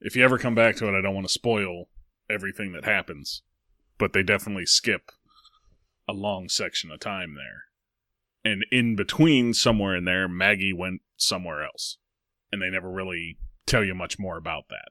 [0.00, 1.88] if you ever come back to it, I don't want to spoil
[2.28, 3.42] everything that happens,
[3.98, 5.10] but they definitely skip
[6.08, 7.64] a long section of time there.
[8.44, 11.98] And in between, somewhere in there, Maggie went somewhere else.
[12.50, 14.88] And they never really tell you much more about that.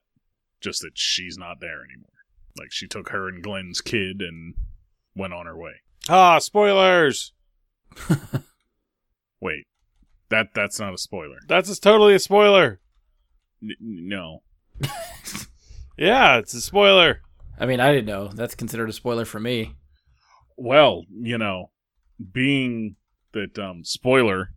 [0.60, 2.10] Just that she's not there anymore.
[2.58, 4.54] Like she took her and Glenn's kid and
[5.14, 5.82] went on her way.
[6.08, 7.32] Ah, spoilers.
[9.40, 9.66] Wait,
[10.28, 11.38] that that's not a spoiler.
[11.48, 12.80] That's a, totally a spoiler.
[13.62, 14.42] N- no,
[15.98, 17.20] Yeah, it's a spoiler.
[17.58, 18.28] I mean, I didn't know.
[18.28, 19.74] That's considered a spoiler for me.
[20.56, 21.70] well, you know,
[22.32, 22.96] being
[23.32, 24.54] that um spoiler,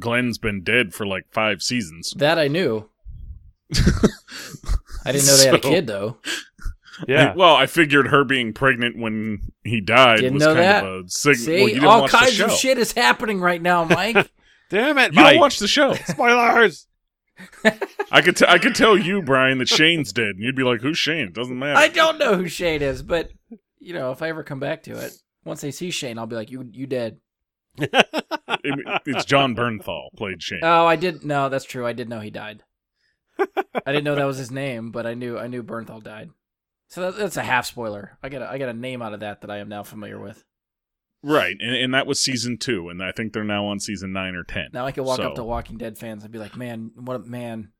[0.00, 2.12] Glenn's been dead for like five seasons.
[2.16, 2.88] That I knew.
[5.04, 6.18] I didn't know they had a So- kid though.
[7.08, 7.34] Yeah.
[7.34, 10.84] Well, I figured her being pregnant when he died Didn't was know kind that.
[10.84, 13.40] of a sig- See, well, you didn't all watch kinds the of shit is happening
[13.40, 14.30] right now, Mike.
[14.70, 15.32] Damn it, You Mike.
[15.34, 15.94] don't watch the show.
[15.94, 16.86] spoilers.
[18.10, 20.80] I could t- I could tell you, Brian, that Shane's dead, and you'd be like,
[20.80, 21.78] "Who's Shane?" It doesn't matter.
[21.78, 23.30] I don't know who Shane is, but
[23.78, 25.12] you know, if I ever come back to it,
[25.44, 27.18] once I see Shane, I'll be like, "You, you dead."
[28.64, 30.60] It- it's Jon Bernthal played Shane.
[30.62, 31.24] Oh, I did.
[31.24, 31.84] No, that's true.
[31.86, 32.62] I did know he died.
[33.38, 33.46] I
[33.86, 36.30] didn't know that was his name, but I knew I knew Bernthal died.
[36.88, 38.18] So that, that's a half spoiler.
[38.22, 40.18] I got a, I got a name out of that that I am now familiar
[40.20, 40.44] with.
[41.22, 44.34] Right, and, and that was season two, and I think they're now on season nine
[44.34, 44.68] or ten.
[44.72, 47.18] Now I can walk up to Walking Dead fans and be like, "Man, what a
[47.20, 47.72] man,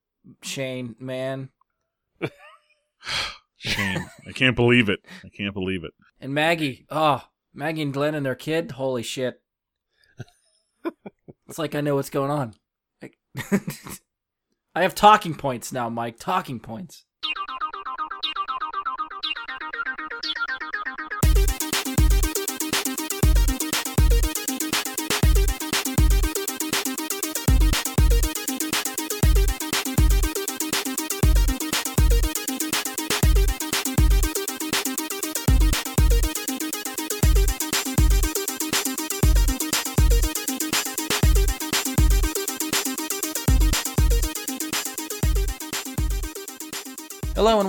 [0.43, 1.51] Shane, man,
[3.59, 5.01] Shane, I can't believe it.
[5.25, 5.93] I can't believe it.
[6.21, 6.87] and Maggie.
[6.91, 7.23] Oh,
[7.55, 8.73] Maggie and Glenn and their kid.
[8.73, 9.41] Holy shit!
[11.49, 12.55] it's like I know what's going on.
[14.75, 16.19] I have talking points now, Mike.
[16.19, 17.05] Talking points.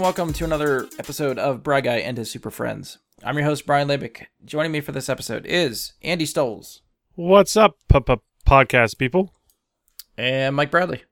[0.03, 2.97] Welcome to another episode of Bry Guy and his Super Friends.
[3.23, 4.25] I'm your host Brian Labick.
[4.43, 6.81] Joining me for this episode is Andy Stoles
[7.15, 9.33] What's up, p- p- podcast people?
[10.17, 11.03] and Mike Bradley.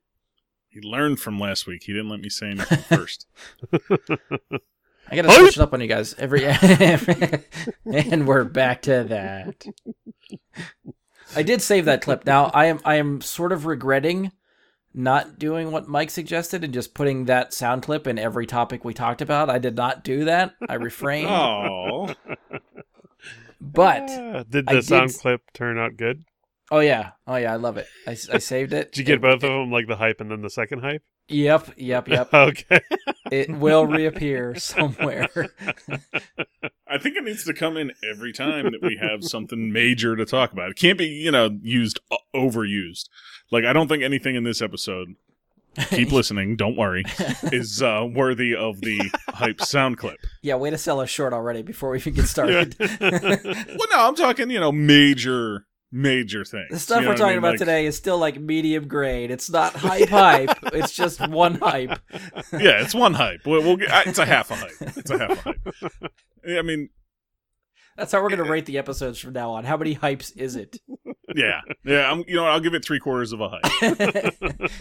[0.68, 1.84] He learned from last week.
[1.84, 3.28] He didn't let me say anything first.
[5.10, 6.44] I gotta switch it up on you guys every,
[7.86, 9.66] and we're back to that.
[11.34, 12.26] I did save that clip.
[12.26, 14.34] Now I am I am sort of regretting
[14.94, 18.94] not doing what Mike suggested and just putting that sound clip in every topic we
[18.94, 19.50] talked about.
[19.50, 20.54] I did not do that.
[20.70, 21.30] I refrained.
[21.30, 22.14] Oh,
[23.60, 26.24] But Ah, did the did sound s- clip turn out good?
[26.72, 27.88] oh yeah, oh yeah, I love it.
[28.08, 28.92] I, I saved it.
[28.94, 31.04] Did you get both of them, like the hype and then the second hype?
[31.28, 32.30] Yep, yep, yep.
[32.34, 32.82] okay.
[33.32, 35.30] It will reappear somewhere.
[36.88, 40.26] I think it needs to come in every time that we have something major to
[40.26, 40.72] talk about.
[40.72, 43.06] It can't be, you know, used uh, overused.
[43.52, 45.16] Like I don't think anything in this episode.
[45.90, 46.56] Keep listening.
[46.58, 47.04] Don't worry.
[47.44, 50.18] Is uh, worthy of the hype sound clip.
[50.42, 52.76] yeah, way to sell us short already before we even get started.
[52.80, 56.68] Well, no, I'm talking, you know, major, major thing.
[56.72, 57.38] The stuff You know we're what I talking mean?
[57.40, 59.32] about Like, today is still like medium grade.
[59.32, 60.58] It's not hype hype.
[60.74, 62.00] it's just one hype.
[62.52, 63.46] Yeah, it's one hype.
[63.46, 64.72] We'll, we'll get, it's a half a hype.
[64.82, 66.14] It's a half a hype.
[66.50, 66.90] I mean,
[67.96, 69.64] That's how we're gonna rate the episodes from now on.
[69.64, 70.78] How many hypes is it?
[71.36, 72.12] Yeah, yeah.
[72.12, 73.62] I'm, you know, I'll give it three quarters of a hype.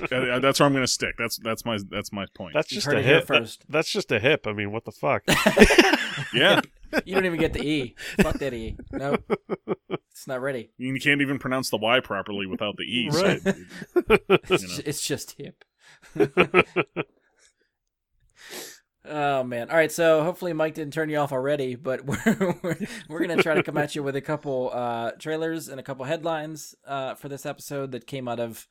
[0.11, 1.15] Uh, That's where I'm going to stick.
[1.19, 2.55] That's that's my that's my point.
[2.55, 3.27] That's just a hip.
[3.27, 3.65] first.
[3.69, 4.47] That's just a hip.
[4.47, 5.23] I mean, what the fuck?
[6.35, 6.61] yeah.
[7.05, 7.95] you don't even get the E.
[8.21, 8.77] Fuck that E.
[8.93, 9.23] Nope.
[10.11, 10.71] It's not ready.
[10.79, 13.09] You can't even pronounce the Y properly without the E.
[13.13, 13.41] Right.
[13.45, 14.83] It's, You know.
[14.85, 15.65] it's just hip.
[19.05, 19.71] Oh man!
[19.71, 22.79] All right, so hopefully Mike didn't turn you off already, but we're
[23.09, 26.05] we're, gonna try to come at you with a couple uh, trailers and a couple
[26.05, 28.67] headlines uh, for this episode that came out of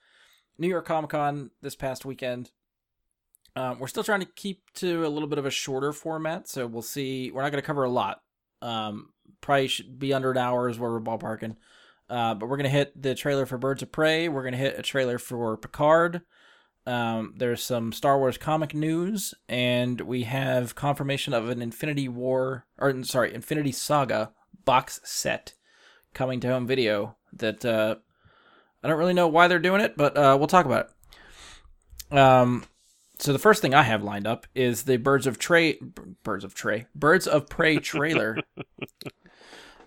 [0.58, 2.52] New York Comic Con this past weekend.
[3.56, 6.68] Um, we're still trying to keep to a little bit of a shorter format, so
[6.68, 7.32] we'll see.
[7.32, 8.22] We're not to cover a lot.
[8.62, 9.10] Um,
[9.42, 11.56] probably should be under an hour is where we're ballparking.
[12.10, 14.30] Uh, but we're gonna hit the trailer for Birds of Prey.
[14.30, 16.22] We're gonna hit a trailer for Picard.
[16.90, 22.66] Um, there's some Star Wars comic news, and we have confirmation of an Infinity War,
[22.80, 24.32] or sorry, Infinity Saga
[24.66, 25.54] box set
[26.16, 27.16] coming to home video.
[27.32, 27.98] That uh,
[28.84, 30.90] I don't really know why they're doing it, but uh, we'll talk about
[32.10, 32.18] it.
[32.18, 32.66] Um,
[33.20, 35.78] so the first thing I have lined up is the Birds of Prey,
[36.24, 38.38] Birds of Prey, Birds of Prey trailer.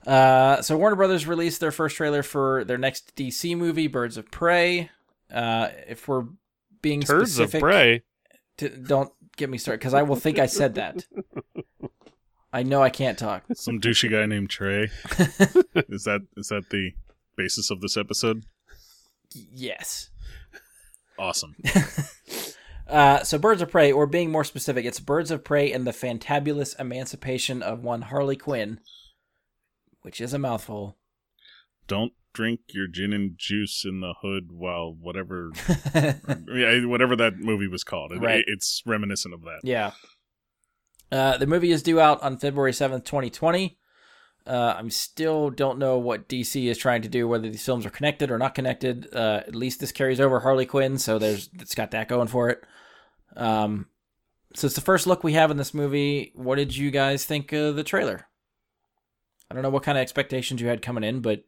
[0.04, 4.32] Uh, so Warner Brothers released their first trailer for their next DC movie, Birds of
[4.32, 4.90] Prey.
[5.32, 6.24] Uh, if we're
[6.82, 8.02] being Turds specific, of prey.
[8.58, 11.04] to, don't get me started because I will think I said that.
[12.52, 13.44] I know I can't talk.
[13.54, 14.90] Some douchey guy named Trey.
[15.88, 16.90] is that is that the
[17.36, 18.44] basis of this episode?
[19.34, 20.10] yes.
[21.18, 21.56] Awesome.
[22.88, 25.92] Uh, so Birds of Prey, or being more specific, it's Birds of Prey and the
[25.92, 28.80] Fantabulous Emancipation of One Harley Quinn,
[30.02, 30.98] which is a mouthful.
[31.86, 35.50] Don't drink your gin and juice in the hood while whatever
[35.94, 38.12] yeah, whatever that movie was called.
[38.12, 38.44] It, Right.
[38.46, 39.60] it's reminiscent of that.
[39.62, 39.92] Yeah.
[41.10, 43.78] Uh, the movie is due out on February 7th, 2020.
[44.46, 47.90] Uh, I'm still don't know what DC is trying to do, whether these films are
[47.90, 49.14] connected or not connected.
[49.14, 52.48] Uh, at least this carries over Harley Quinn, so there's it's got that going for
[52.50, 52.64] it.
[53.36, 53.86] Um,
[54.54, 56.32] so it's the first look we have in this movie.
[56.34, 58.26] What did you guys think of the trailer?
[59.50, 61.44] I don't know what kind of expectations you had coming in, but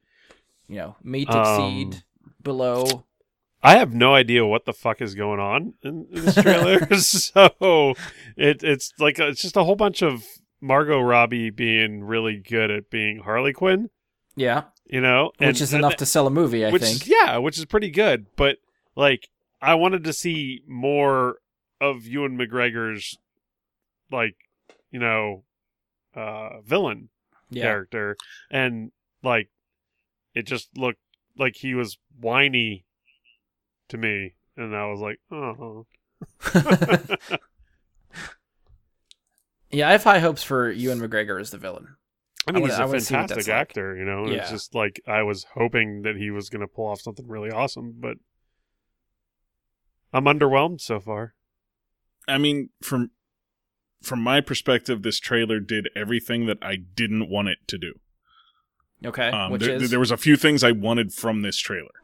[0.69, 3.05] you know, meet, exceed, Um, below.
[3.63, 6.87] I have no idea what the fuck is going on in, in this trailer.
[6.99, 7.95] so
[8.37, 10.23] it it's like it's just a whole bunch of
[10.61, 13.89] Margot Robbie being really good at being Harley Quinn,
[14.37, 17.07] Yeah, you know, which is enough to sell a movie, I which think.
[17.07, 18.27] yeah, which is pretty good.
[18.37, 18.59] But
[18.97, 19.29] like,
[19.63, 21.37] I wanted to see more
[21.81, 23.17] of Ewan McGregor's
[24.11, 24.37] like,
[24.91, 25.45] you know,
[26.15, 27.09] uh, villain
[27.51, 27.63] yeah.
[27.63, 28.17] character,
[28.51, 29.49] and like,
[30.35, 31.01] it just looked
[31.39, 32.85] like he was whiny
[33.89, 35.87] to me, and I was like, oh,
[39.71, 41.97] Yeah, I have high hopes for Ewan McGregor as the villain.
[42.47, 43.61] I mean, wanna- he's I a wanna see what that's fantastic like.
[43.61, 44.25] actor, you know.
[44.25, 47.27] and It's just like I was hoping that he was going to pull off something
[47.27, 48.19] really awesome, but
[50.13, 51.35] I'm underwhelmed so far.
[52.29, 53.11] I mean, from
[54.03, 57.95] from my perspective, this trailer did everything that I didn't want it to do.
[59.05, 62.01] Okay, Um, which there, is there was a few things I wanted from this trailer,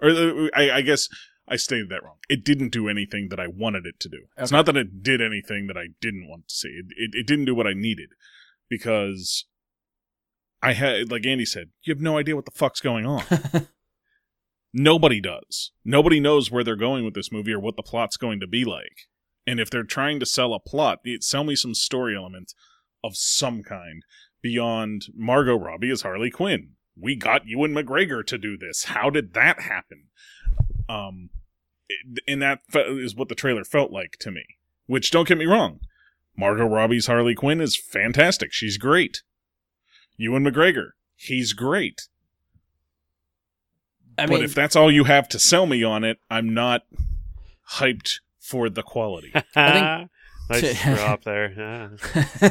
[0.00, 1.08] or uh, I, I guess
[1.48, 2.16] I stated that wrong.
[2.28, 4.26] It didn't do anything that I wanted it to do.
[4.36, 6.68] It's not that it did anything that I didn't want to see.
[6.68, 8.10] It, it, it didn't do what I needed
[8.68, 9.46] because
[10.62, 13.24] I had, like Andy said, you have no idea what the fuck's going on.
[14.72, 15.72] Nobody does.
[15.84, 18.64] Nobody knows where they're going with this movie or what the plot's going to be
[18.64, 19.08] like.
[19.46, 22.54] And if they're trying to sell a plot, sell me some story element
[23.02, 24.04] of some kind
[24.42, 26.70] beyond Margot Robbie as Harley Quinn.
[26.96, 28.84] We got Ewan McGregor to do this.
[28.84, 30.04] How did that happen?
[30.88, 31.30] Um,
[32.28, 34.44] and that fe- is what the trailer felt like to me.
[34.86, 35.80] Which, don't get me wrong,
[36.36, 38.52] Margot Robbie's Harley Quinn is fantastic.
[38.52, 39.22] She's great.
[40.16, 42.08] Ewan McGregor, he's great.
[44.18, 46.82] I but mean, if that's all you have to sell me on it, I'm not
[47.74, 49.32] hyped for the quality.
[49.56, 50.08] I
[50.50, 51.88] nice To- drop there.
[52.42, 52.50] Yeah.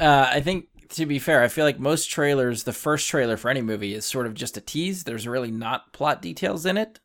[0.00, 3.50] uh, I think to be fair, I feel like most trailers, the first trailer for
[3.50, 5.04] any movie is sort of just a tease.
[5.04, 7.00] There's really not plot details in it.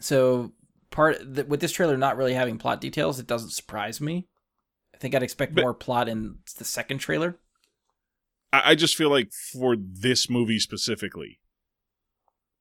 [0.00, 0.52] So
[0.90, 4.26] part th- with this trailer not really having plot details, it doesn't surprise me.
[4.94, 7.38] I think I'd expect But- more plot in the second trailer.
[8.52, 11.40] I, I just feel like for this movie specifically,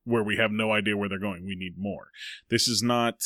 [0.04, 2.10] where we have no idea where they're going, we need more.
[2.50, 3.22] This is not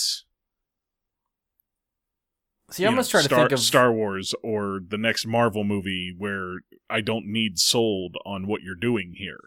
[2.72, 5.64] See, I'm know, almost trying Star, to think of Star Wars or the next Marvel
[5.64, 6.58] movie where
[6.90, 9.40] I don't need sold on what you're doing here.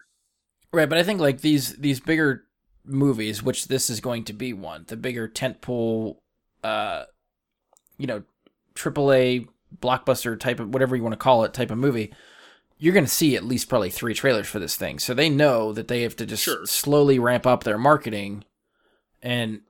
[0.73, 2.45] Right, but I think like these these bigger
[2.85, 6.17] movies, which this is going to be one, the bigger tentpole,
[6.63, 7.05] uh,
[7.97, 8.23] you know,
[8.75, 9.49] AAA
[9.81, 12.13] blockbuster type of whatever you want to call it type of movie,
[12.79, 14.99] you're going to see at least probably three trailers for this thing.
[14.99, 16.67] So they know that they have to just Sure.
[16.67, 18.45] slowly ramp up their marketing,
[19.23, 19.61] and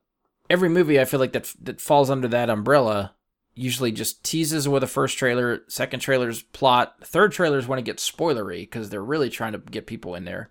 [0.51, 3.14] every movie I feel like that that falls under that umbrella
[3.55, 8.09] usually just teases with a first trailer, second trailer's plot, third trailer's when it gets
[8.11, 10.51] spoilery because they're really trying to get people in there.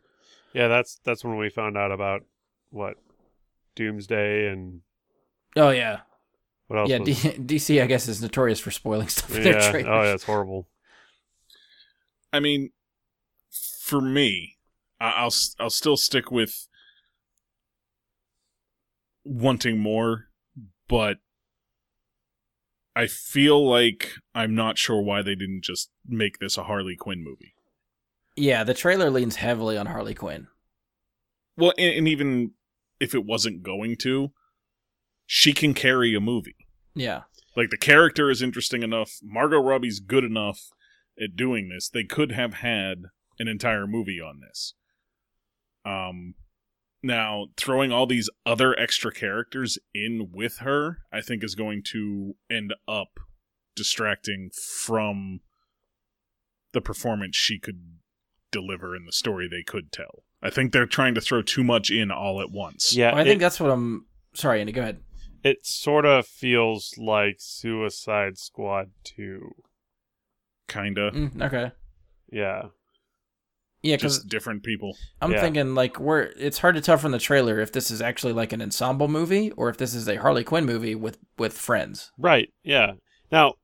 [0.53, 2.21] yeah, that's that's when we found out about
[2.69, 2.95] what
[3.75, 4.81] Doomsday and
[5.55, 6.01] Oh yeah,
[6.67, 6.97] what else yeah.
[6.99, 9.67] was D- DC, I guess, is notorious for spoiling stuff in their yeah.
[9.67, 9.89] Oh, trailers.
[9.91, 10.67] Oh, yeah, it's horrible.
[12.31, 12.71] I mean,
[13.81, 14.57] for me,
[14.99, 16.67] I- I'll s- I'll still stick with
[19.23, 20.27] wanting more,
[20.87, 21.17] but
[22.95, 27.23] I feel like I'm not sure why they didn't just make this a Harley Quinn
[27.23, 27.55] movie.
[28.35, 30.47] Yeah, the trailer leans heavily on Harley Quinn.
[31.57, 32.51] Well, and, and even
[32.99, 34.31] if it wasn't going to,
[35.25, 36.67] she can carry a movie.
[36.95, 37.21] Yeah,
[37.55, 39.17] Like the character is interesting enough.
[39.23, 40.69] Margot Robbie's good enough
[41.21, 41.89] at doing this.
[41.89, 43.03] They could have had
[43.39, 44.75] an entire movie on this.
[45.85, 46.35] Um
[47.03, 52.35] now throwing all these other extra characters in with her, I think is going to
[52.49, 53.19] end up
[53.75, 54.49] distracting
[54.85, 55.41] from
[56.71, 57.97] the performance she could
[58.51, 60.23] deliver and the story they could tell.
[60.41, 62.95] I think they're trying to throw too much in all at once.
[62.95, 64.05] Yeah, I think it- that's what I'm.
[64.33, 64.71] Sorry, Andy.
[64.71, 65.01] Go ahead.
[65.43, 69.51] It sort of feels like Suicide Squad 2.
[70.69, 71.11] Kinda.
[71.11, 71.71] Mm, okay.
[72.31, 72.69] Yeah.
[73.83, 74.97] Yeah, because different people.
[75.21, 75.41] I'm Yeah.
[75.41, 78.53] thinking like we're it's hard to tell from the trailer if this is actually like
[78.53, 82.11] an ensemble movie or if this is a Harley Quinn movie with with friends.
[82.17, 82.49] Right.
[82.63, 82.93] Yeah.
[83.31, 83.55] Now,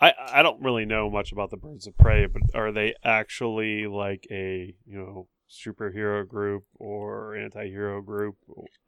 [0.00, 3.86] I I don't really know much about the Birds of Prey, but are they actually
[3.86, 8.36] like a you know superhero group or anti-hero group?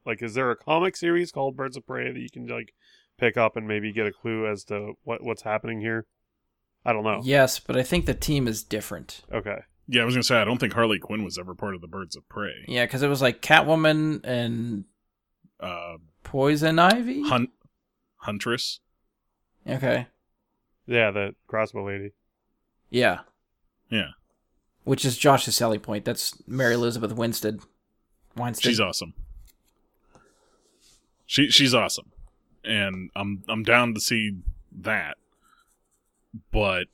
[0.06, 2.72] Like, is there a comic series called Birds of Prey that you can like
[3.18, 6.06] pick up and maybe get a clue as to what what's happening here?
[6.86, 7.20] I don't know.
[7.22, 9.22] Yes, but I think the team is different.
[9.30, 9.58] Okay.
[9.92, 11.88] Yeah, I was gonna say I don't think Harley Quinn was ever part of the
[11.88, 12.64] Birds of Prey.
[12.68, 14.84] Yeah, because it was like Catwoman and
[15.58, 17.22] Uh, Poison Ivy.
[17.28, 17.50] Hunt,
[18.18, 18.78] Huntress.
[19.68, 20.06] Okay.
[20.86, 22.12] Yeah, the crossbow lady.
[22.88, 23.20] Yeah.
[23.90, 24.10] Yeah,
[24.84, 26.04] Which is Josh's selling point.
[26.04, 27.60] That's Mary Elizabeth Winstead.
[28.36, 28.70] Weinstead.
[28.70, 29.14] she's awesome.
[31.26, 32.12] She she's awesome,
[32.64, 34.36] and I'm I'm down to see
[34.80, 35.16] that.
[36.52, 36.86] But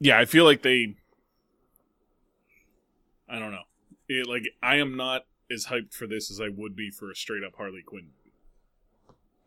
[0.00, 0.96] yeah, I feel like they.
[3.28, 3.64] I don't know.
[4.08, 7.14] It, like I am not as hyped for this as I would be for a
[7.14, 8.10] straight up Harley Quinn.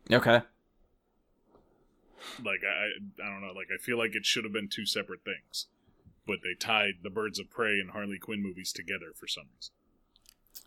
[0.10, 0.20] movie.
[0.22, 0.46] Okay.
[2.44, 3.54] Like I I don't know.
[3.54, 5.68] Like I feel like it should have been two separate things,
[6.28, 9.74] but they tied the Birds of Prey and Harley Quinn movies together for some reason.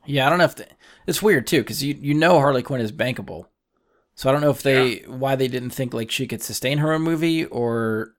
[0.07, 0.67] Yeah, I don't know if the,
[1.07, 3.47] it's weird too because you you know Harley Quinn is bankable,
[4.15, 6.93] so I don't know if they why they didn't think like she could sustain her
[6.93, 8.14] own movie or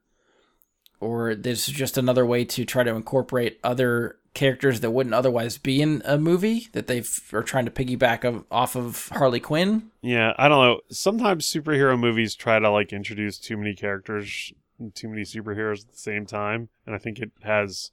[1.00, 5.58] or this is just another way to try to incorporate other characters that wouldn't otherwise
[5.58, 9.90] be in a movie that they are trying to piggyback of, off of Harley Quinn.
[10.02, 10.82] Yeah, I don't know.
[10.92, 14.54] Sometimes superhero movies try to like introduce too many characters,
[14.94, 17.92] too many superheroes at the same time, and I think it has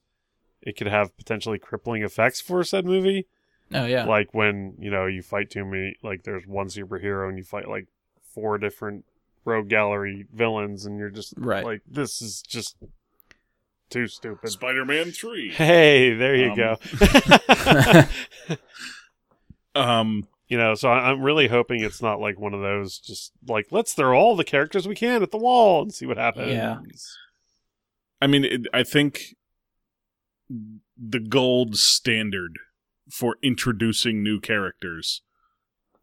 [0.60, 3.26] it could have potentially crippling effects for said movie.
[3.74, 7.38] Oh yeah, Like when, you know, you fight too many like there's one superhero and
[7.38, 7.86] you fight like
[8.22, 9.04] four different
[9.44, 11.64] rogue gallery villains and you're just Right.
[11.64, 12.76] like this is just
[13.90, 14.48] too stupid.
[14.50, 15.50] Spider Man Three.
[15.50, 16.76] Hey, there you Um, go.
[19.74, 23.32] Um, you know, so I- I'm really hoping it's not like one of those just
[23.48, 26.50] like let's throw all the characters we can at the wall and see what happens.
[26.52, 26.78] Yeah.
[28.20, 29.34] I mean, it, I think
[30.50, 32.58] the gold standard
[33.10, 35.22] for introducing new characters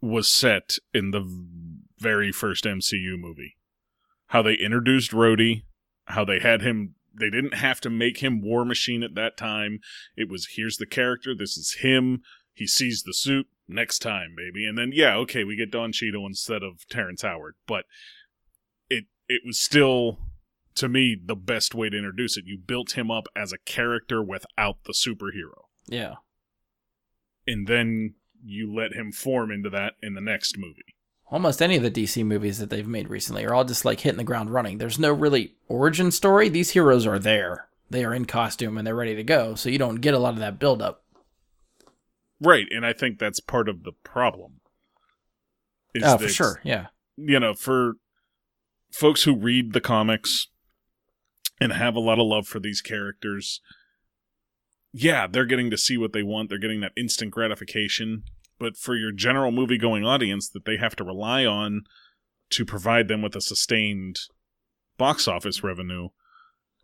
[0.01, 1.45] was set in the v-
[1.99, 3.55] very first MCU movie.
[4.27, 5.63] How they introduced Rhodey,
[6.05, 6.95] how they had him.
[7.13, 9.79] They didn't have to make him War Machine at that time.
[10.15, 11.35] It was here's the character.
[11.35, 12.21] This is him.
[12.53, 14.65] He sees the suit next time, baby.
[14.65, 17.85] And then yeah, okay, we get Don Cheadle instead of Terrence Howard, but
[18.89, 20.19] it it was still
[20.75, 22.45] to me the best way to introduce it.
[22.45, 26.15] You built him up as a character without the superhero, yeah,
[27.47, 30.95] and then you let him form into that in the next movie.
[31.31, 34.17] Almost any of the DC movies that they've made recently are all just like hitting
[34.17, 34.77] the ground running.
[34.77, 36.49] There's no really origin story.
[36.49, 37.67] These heroes are there.
[37.89, 39.55] They are in costume and they're ready to go.
[39.55, 41.03] So you don't get a lot of that build up.
[42.41, 44.61] Right, and I think that's part of the problem.
[45.93, 46.61] is Oh, for sure.
[46.63, 46.87] Yeah.
[47.17, 47.93] You know, for
[48.91, 50.47] folks who read the comics
[51.59, 53.59] and have a lot of love for these characters,
[54.93, 56.49] yeah, they're getting to see what they want.
[56.49, 58.23] They're getting that instant gratification.
[58.59, 61.83] But for your general movie going audience that they have to rely on
[62.51, 64.19] to provide them with a sustained
[64.97, 66.09] box office revenue,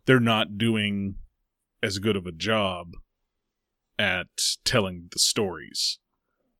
[0.06, 1.16] they're not doing
[1.82, 2.94] as good of a job
[3.98, 4.28] at
[4.64, 5.98] telling the stories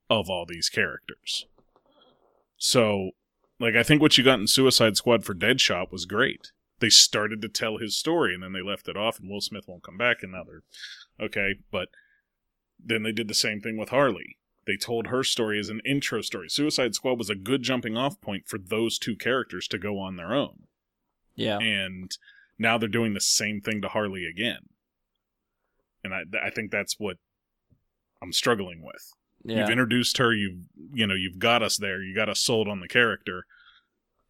[0.09, 1.47] of all these characters.
[2.57, 3.11] So,
[3.59, 6.53] like, I think what you got in Suicide Squad for Deadshot was great.
[6.79, 9.65] They started to tell his story and then they left it off, and Will Smith
[9.67, 11.55] won't come back, and now they're okay.
[11.71, 11.89] But
[12.79, 14.37] then they did the same thing with Harley.
[14.67, 16.49] They told her story as an intro story.
[16.49, 20.17] Suicide Squad was a good jumping off point for those two characters to go on
[20.17, 20.65] their own.
[21.37, 21.59] Yeah.
[21.59, 22.11] And
[22.59, 24.69] now they're doing the same thing to Harley again.
[26.03, 27.19] And I, I think that's what
[28.21, 29.13] I'm struggling with.
[29.45, 29.61] Yeah.
[29.61, 30.33] You've introduced her.
[30.35, 32.03] You you know you've got us there.
[32.03, 33.47] You got us sold on the character,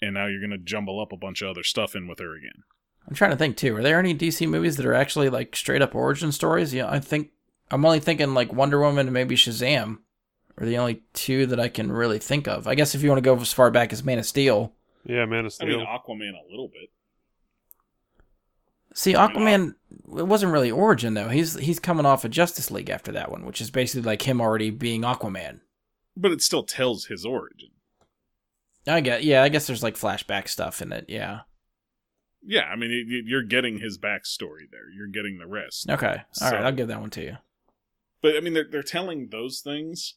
[0.02, 2.64] and now you're gonna jumble up a bunch of other stuff in with her again.
[3.08, 3.76] I'm trying to think too.
[3.76, 6.74] Are there any DC movies that are actually like straight up origin stories?
[6.74, 7.30] Yeah, I think
[7.70, 9.98] I'm only thinking like Wonder Woman and maybe Shazam
[10.58, 12.66] are the only two that I can really think of.
[12.66, 14.72] I guess if you want to go as far back as Man of Steel.
[15.04, 15.78] Yeah, Man of I Steel.
[15.78, 16.90] mean, Aquaman a little bit.
[18.94, 19.74] See, Aquaman
[20.16, 21.28] it wasn't really origin though.
[21.28, 24.40] He's he's coming off of Justice League after that one, which is basically like him
[24.40, 25.60] already being Aquaman.
[26.16, 27.70] but it still tells his origin.
[28.86, 31.06] I get yeah, I guess there's like flashback stuff in it.
[31.08, 31.40] Yeah.
[32.48, 34.88] Yeah, I mean, it, you're getting his backstory there.
[34.96, 35.90] You're getting the rest.
[35.90, 36.06] Okay.
[36.06, 37.36] All right, So- I'll give that one to you.
[38.22, 40.14] But I mean, they're they're telling those things,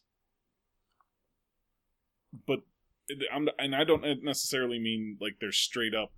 [2.46, 2.60] but
[3.32, 6.12] I'm, and I don't necessarily mean like they're straight up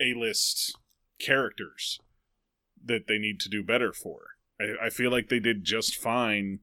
[0.00, 0.76] A-list
[1.18, 1.98] characters
[2.84, 4.20] that they need to do better for.
[4.60, 6.60] I, I feel like they did just fine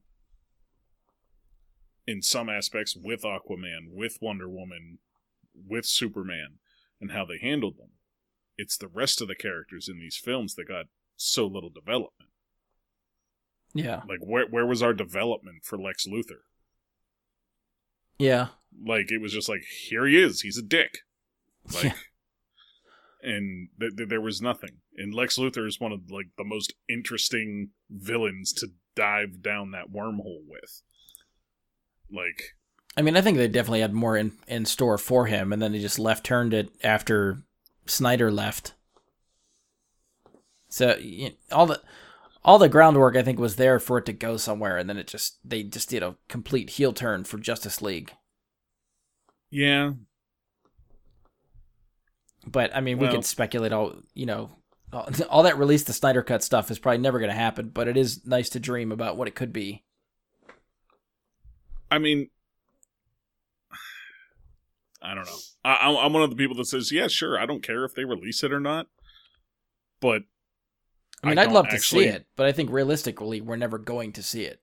[2.06, 4.98] in some aspects with Aquaman, with Wonder Woman,
[5.54, 6.58] with Superman,
[7.00, 7.90] and how they handled them.
[8.56, 12.30] It's the rest of the characters in these films that got so little development.
[13.74, 14.02] Yeah.
[14.08, 16.42] Like where where was our development for Lex Luthor?
[18.20, 18.48] Yeah.
[18.86, 20.98] Like it was just like here he is, he's a dick.
[21.74, 21.92] Like Yeah.
[23.22, 24.78] and th- th- there was nothing.
[24.96, 29.90] And Lex Luthor is one of like the most interesting villains to dive down that
[29.92, 30.82] wormhole with.
[32.10, 32.56] Like
[32.96, 35.72] I mean, I think they definitely had more in, in store for him, and then
[35.72, 37.42] they just left turned it after
[37.86, 38.74] Snyder left.
[40.68, 41.80] So y- all the
[42.44, 45.06] all the groundwork I think was there for it to go somewhere, and then it
[45.06, 48.12] just they just did a complete heel turn for Justice League.
[49.50, 49.92] yeah,
[52.46, 54.56] But I mean, we Well- could speculate all you know,
[54.92, 57.68] all, all that release the Snyder cut stuff is probably never going to happen.
[57.68, 59.84] But it is nice to dream about what it could be.
[61.90, 62.30] I mean,
[65.02, 65.38] I don't know.
[65.64, 68.04] I, I'm one of the people that says, yeah, sure, I don't care if they
[68.04, 68.86] release it or not.
[70.00, 70.22] But
[71.22, 74.12] I mean, I would love to see it, but I think realistically, we're never going
[74.12, 74.60] to see it.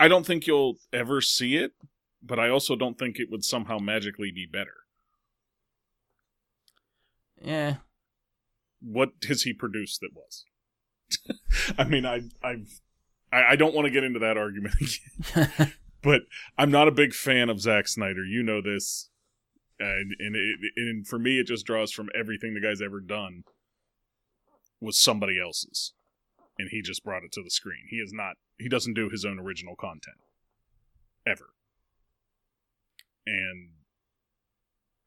[0.00, 1.72] I don't think you'll ever see it.
[2.20, 4.74] But I also don't think it would somehow magically be better.
[7.40, 7.76] Yeah,
[8.80, 10.44] What has he produced that was?
[11.78, 12.80] I mean, I I've
[13.32, 15.72] I, I don't want to get into that argument again.
[16.02, 16.22] but
[16.56, 18.24] I'm not a big fan of Zack Snyder.
[18.24, 19.10] You know this,
[19.78, 23.44] and and it, and for me, it just draws from everything the guy's ever done
[24.80, 25.92] was somebody else's,
[26.58, 27.86] and he just brought it to the screen.
[27.88, 28.36] He is not.
[28.58, 30.18] He doesn't do his own original content
[31.26, 31.50] ever,
[33.26, 33.70] and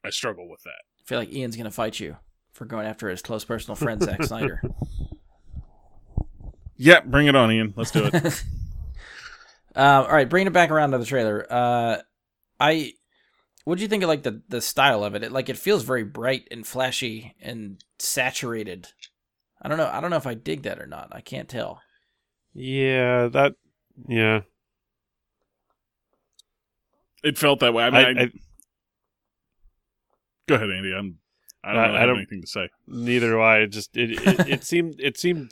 [0.04, 0.82] I struggle with that.
[1.00, 2.18] I feel like Ian's gonna fight you
[2.52, 4.62] for going after his close personal friend Zack Snyder.
[6.78, 7.74] Yeah, bring it on, Ian.
[7.76, 8.16] Let's do it.
[8.16, 8.24] um,
[9.76, 11.46] all right, bringing it back around to the trailer.
[11.50, 11.98] Uh,
[12.60, 12.94] I,
[13.66, 15.24] what do you think of like the the style of it?
[15.24, 15.32] it?
[15.32, 18.88] Like it feels very bright and flashy and saturated.
[19.62, 19.90] I don't know.
[19.92, 21.10] I don't know if I dig that or not.
[21.12, 21.82] I can't tell.
[22.54, 23.54] Yeah, that.
[24.08, 24.42] Yeah,
[27.24, 27.84] it felt that way.
[27.84, 28.32] I mean, I, I, I,
[30.48, 30.94] go ahead, Andy.
[30.94, 31.18] I'm.
[31.64, 32.70] I don't I- really I have don't- anything to say.
[32.88, 33.60] neither do I.
[33.60, 35.52] It just it, it it seemed it seemed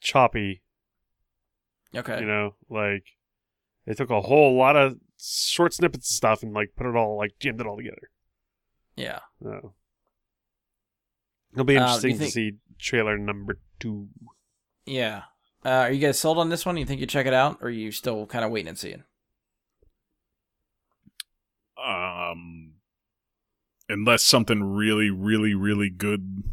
[0.00, 0.62] choppy.
[1.94, 2.18] Okay.
[2.20, 3.04] You know, like
[3.86, 7.16] they took a whole lot of short snippets of stuff and like put it all
[7.16, 8.10] like jammed it all together.
[8.96, 9.20] Yeah.
[9.42, 9.74] So.
[11.52, 14.08] It'll be Uh, interesting you think- to see trailer number two.
[14.86, 15.22] Yeah.
[15.64, 16.76] Uh, are you guys sold on this one?
[16.76, 19.04] You think you check it out, or are you still kind of waiting and seeing?
[21.82, 22.74] Um,
[23.88, 26.44] unless something really, really, really good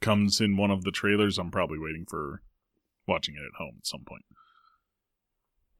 [0.00, 2.42] comes in one of the trailers, I'm probably waiting for
[3.06, 4.24] watching it at home at some point.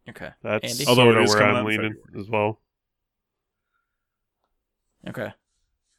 [0.09, 0.31] Okay.
[0.43, 0.87] That's Andy?
[0.89, 2.21] Although sort it of is where coming out I'm leaning February.
[2.21, 2.61] as well.
[5.09, 5.33] Okay.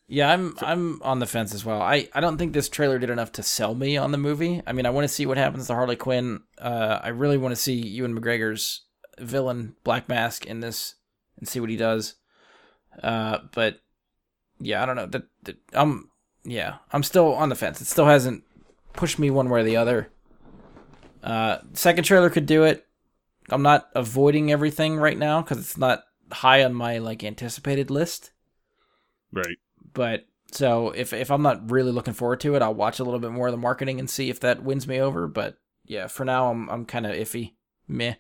[0.08, 1.82] Yeah, I'm I'm on the fence as well.
[1.82, 4.62] I, I don't think this trailer did enough to sell me on the movie.
[4.68, 6.42] I mean, I want to see what happens to Harley Quinn.
[6.58, 8.82] Uh, I really want to see Ewan McGregor's
[9.20, 10.96] villain Black Mask in this
[11.38, 12.16] and see what he does.
[13.02, 13.80] Uh, but
[14.60, 15.06] yeah, I don't know.
[15.06, 16.10] That, that I'm
[16.44, 17.80] yeah, I'm still on the fence.
[17.80, 18.44] It still hasn't
[18.92, 20.10] pushed me one way or the other.
[21.24, 22.86] Uh, second trailer could do it.
[23.50, 28.32] I'm not avoiding everything right now because it's not high on my like anticipated list
[29.34, 29.58] Right.
[29.94, 33.20] But so if if I'm not really looking forward to it, I'll watch a little
[33.20, 35.28] bit more of the marketing and see if that wins me over.
[35.28, 37.54] But yeah, for now I'm I'm kind of iffy,
[37.88, 38.16] meh,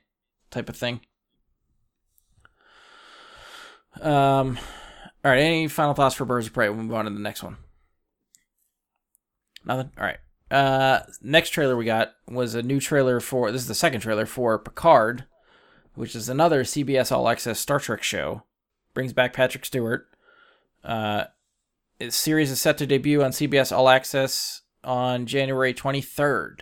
[0.49, 1.01] type of thing.
[4.01, 4.57] Um,
[5.23, 5.39] all right.
[5.39, 6.69] Any final thoughts for Birds of Prey?
[6.69, 7.57] We'll move on to the next one.
[9.65, 9.91] Nothing.
[9.97, 10.17] All right.
[10.51, 13.51] Uh, next trailer we got was a new trailer for.
[13.51, 15.25] This is the second trailer for Picard,
[15.95, 18.43] which is another CBS All Access Star Trek show.
[18.93, 20.07] Brings back Patrick Stewart.
[20.83, 21.25] Uh,
[21.99, 26.62] the series is set to debut on CBS All Access on January 23rd.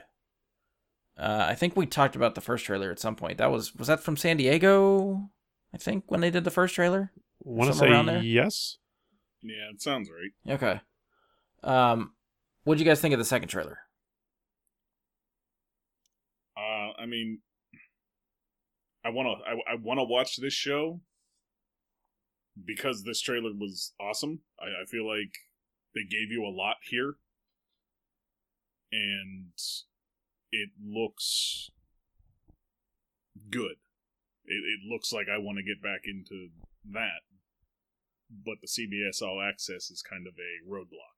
[1.17, 3.38] Uh, I think we talked about the first trailer at some point.
[3.38, 5.30] That was was that from San Diego?
[5.74, 7.12] I think when they did the first trailer.
[7.44, 8.78] Want to say yes?
[9.44, 10.54] Yeah, it sounds right.
[10.56, 10.82] Okay.
[11.63, 12.13] Um,
[12.63, 13.80] what do you guys think of the second trailer?
[16.58, 17.39] Uh, I mean,
[19.04, 19.50] I want to.
[19.50, 21.02] I, I want to watch this show
[22.66, 24.42] because this trailer was awesome.
[24.60, 25.34] I, I feel like
[25.96, 27.16] they gave you a lot here,
[28.92, 29.52] and
[30.52, 31.70] it looks
[33.50, 33.78] good.
[34.46, 36.50] It, it looks like I want to get back into
[36.94, 37.22] that.
[38.46, 41.18] but the CBS All Access is kind of a roadblock.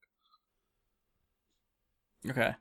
[2.32, 2.56] Okay.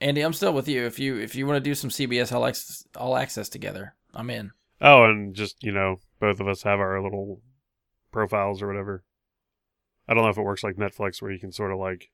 [0.00, 0.84] Andy, I'm still with you.
[0.84, 4.30] If you if you want to do some CBS All Access, All Access together, I'm
[4.30, 4.52] in.
[4.80, 7.40] Oh, and just you know, both of us have our little
[8.12, 9.04] profiles or whatever.
[10.08, 12.10] I don't know if it works like Netflix where you can sort of like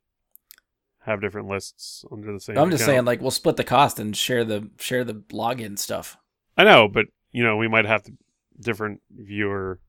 [1.01, 2.57] have different lists under the same.
[2.59, 2.95] I'm just account.
[2.95, 6.17] saying, like, we'll split the cost and share the share the login stuff.
[6.57, 8.13] I know, but you know, we might have to,
[8.61, 9.81] different viewer.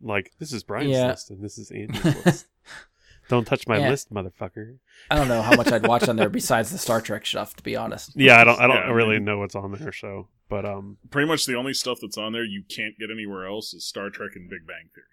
[0.00, 1.08] Like this is Brian's Yeah.
[1.08, 2.46] list and this is Andy's list.
[3.28, 3.90] Don't touch my Yeah.
[3.90, 4.76] list, motherfucker.
[5.10, 7.62] I don't know how much I'd watch on there besides the Star Trek stuff, to
[7.62, 8.12] be honest.
[8.14, 8.58] Yeah, I don't.
[8.58, 9.92] I don't Yeah, I really mean- know what's on there.
[9.92, 13.46] So, but um, Pretty much the only stuff that's on there you can't get anywhere
[13.46, 15.04] else is Star Trek and Big Bang Theory.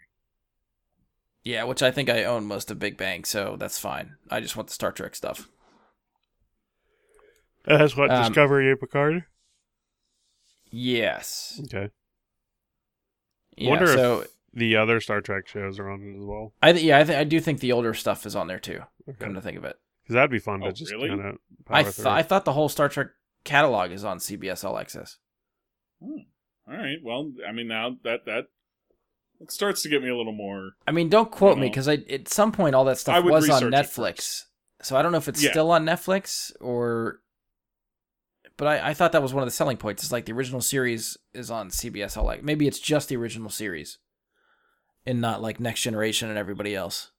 [1.44, 4.16] Yeah, which I think I own most of Big Bang, so that's fine.
[4.32, 5.48] I just want the Star Trek stuff.
[7.66, 9.26] that's what Um, Discovery and Picard.
[10.72, 11.60] Yes.
[11.66, 11.90] Okay,
[13.58, 13.70] Yeah.
[13.70, 13.86] Wonder
[14.22, 16.54] if- the other Star Trek shows are on it as well.
[16.62, 18.82] I th- yeah I, th- I do think the older stuff is on there too.
[19.08, 21.10] Okay, Come to think of it, because that'd be fun Oh, to just really?
[21.10, 21.38] kind of.
[21.68, 23.08] I th- I thought the whole Star Trek
[23.44, 25.18] catalog is on CBS All Access.
[26.68, 26.98] All right.
[27.04, 28.46] Well, I mean, now that that
[29.42, 30.72] it starts to get me a little more.
[30.88, 31.70] I mean, don't quote me know.
[31.72, 34.44] because I at some point all that stuff was on Netflix.
[34.82, 35.52] So I don't know if it's Yeah.
[35.52, 37.22] still on Netflix or.
[38.58, 40.02] But I, I thought that was one of the selling points.
[40.04, 43.50] It's like the original series is on CBS All like maybe it's just the original
[43.50, 43.98] series,
[45.06, 47.12] and not like Next Generation and everybody else.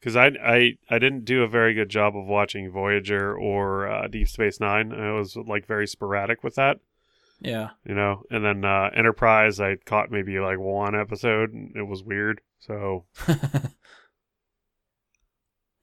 [0.00, 4.06] because I, I I didn't do a very good job of watching Voyager or uh,
[4.08, 4.92] Deep Space Nine.
[4.92, 6.78] I was like very sporadic with that,
[7.40, 8.22] Yeah, you know.
[8.30, 12.40] And then uh, Enterprise, I caught maybe like one episode, and it was weird.
[12.58, 13.06] So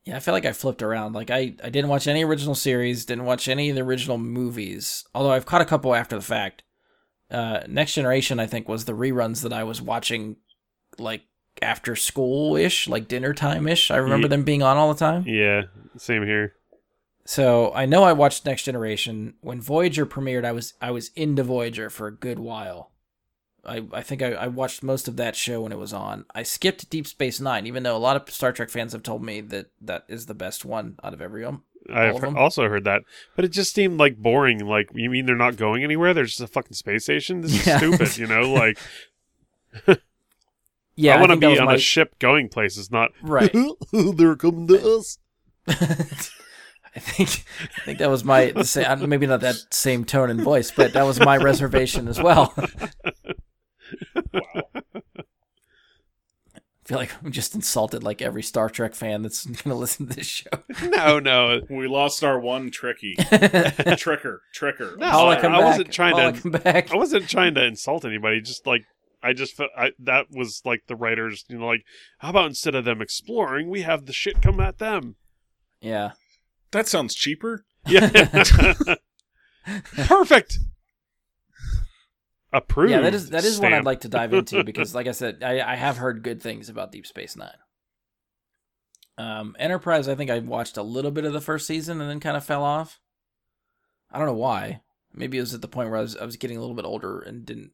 [0.05, 0.15] yeah.
[0.15, 1.13] I feel like I flipped around.
[1.13, 5.03] Like I I didn't watch any original series, didn't watch any of the original movies.
[5.13, 6.63] Although I've caught a couple after the fact.
[7.29, 10.37] Uh, Next Generation, I think, was the reruns that I was watching,
[10.97, 11.23] like
[11.61, 13.91] after school ish, like dinner time ish.
[13.91, 15.23] I remember Ye- them being on all the time.
[15.27, 15.63] yeah,
[15.97, 16.53] same here.
[17.29, 20.45] So I know I watched Next Generation when Voyager premiered.
[20.45, 22.91] I was I was into Voyager for a good while.
[23.65, 26.23] I I think I, I watched most of that show when it was on.
[26.33, 29.21] I skipped Deep Space Nine, even though a lot of Star Trek fans have told
[29.25, 31.97] me that that is the best one out of every um, one.
[31.97, 32.37] I've them?
[32.37, 33.01] also heard that,
[33.35, 34.59] but it just seemed like boring.
[34.65, 36.13] Like you mean they're not going anywhere?
[36.13, 37.41] They're just a fucking space station.
[37.41, 37.77] This is Yeah.
[37.77, 38.17] stupid.
[38.17, 38.79] You know, like
[40.95, 43.53] Yeah, I want to be on my- a ship going places, not Right.
[43.91, 45.17] they're coming to us.
[46.97, 47.45] I think
[47.77, 50.71] I think that was my the sa- uh, maybe not that same tone and voice,
[50.71, 52.53] but that was my reservation as well.
[52.57, 52.67] Wow.
[56.55, 60.07] I feel like I'm just insulted like every Star Trek fan that's going to listen
[60.07, 60.49] to this show.
[60.83, 64.39] No, no, we lost our one tricky tricker.
[64.55, 64.93] Tricker.
[64.93, 65.53] I'm No, Paula, sorry.
[65.53, 66.91] I wasn't trying to- come back.
[66.91, 68.39] I wasn't trying to insult anybody.
[68.41, 68.85] Just like
[69.21, 71.83] I just felt I, that was like the writers, you know, like
[72.19, 75.15] how about instead of them exploring, we have the shit come at them.
[75.81, 76.11] Yeah.
[76.71, 77.65] That sounds cheaper.
[77.87, 78.09] Yeah,
[80.05, 80.59] perfect.
[82.53, 82.91] Approved.
[82.91, 85.43] Yeah, that is that is one I'd like to dive into because, like I said,
[85.43, 87.49] I, I have heard good things about Deep Space Nine.
[89.17, 92.19] Um, Enterprise, I think I watched a little bit of the first season and then
[92.19, 92.99] kind of fell off.
[94.11, 94.81] I don't know why.
[95.13, 96.85] Maybe it was at the point where I was I was getting a little bit
[96.85, 97.71] older and didn't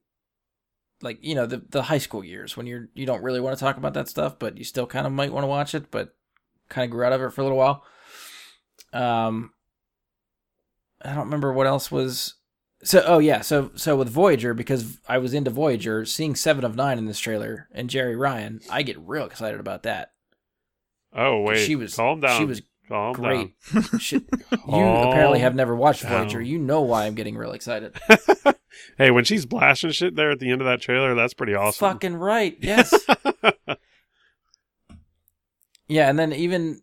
[1.01, 3.63] like you know the the high school years when you're you don't really want to
[3.63, 6.15] talk about that stuff, but you still kind of might want to watch it, but
[6.69, 7.84] kind of grew out of it for a little while.
[8.93, 9.51] Um,
[11.01, 12.36] I don't remember what else was
[12.84, 16.75] so oh yeah, so so with Voyager because I was into Voyager, seeing Seven of
[16.75, 20.12] Nine in this trailer and Jeri Ryan, I get real excited about that.
[21.13, 22.38] Oh wait, she was calm down.
[22.38, 23.53] She was calm great.
[23.99, 24.15] She-
[24.51, 26.23] you apparently have never watched down.
[26.23, 26.41] Voyager.
[26.41, 27.95] You know why I'm getting real excited.
[28.97, 31.88] hey, when she's blasting shit there at the end of that trailer, that's pretty awesome.
[31.93, 32.58] Fucking right.
[32.60, 32.93] Yes.
[35.88, 36.82] yeah, and then even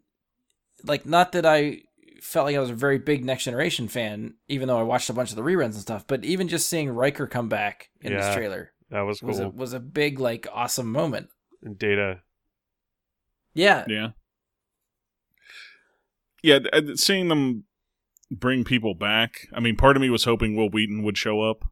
[0.84, 1.82] like not that I
[2.22, 5.12] felt like I was a very big Next Generation fan, even though I watched a
[5.12, 6.06] bunch of the reruns and stuff.
[6.06, 9.52] But even just seeing Riker come back in this trailer that was was a, cool.
[9.52, 11.28] was a big like awesome moment.
[11.62, 12.20] And Data.
[13.54, 14.08] Yeah, Yeah.
[16.42, 17.64] Yeah, uh, seeing them
[18.30, 19.48] bring people back.
[19.52, 21.68] I mean, part of me was hoping Wil Wheaton would show up.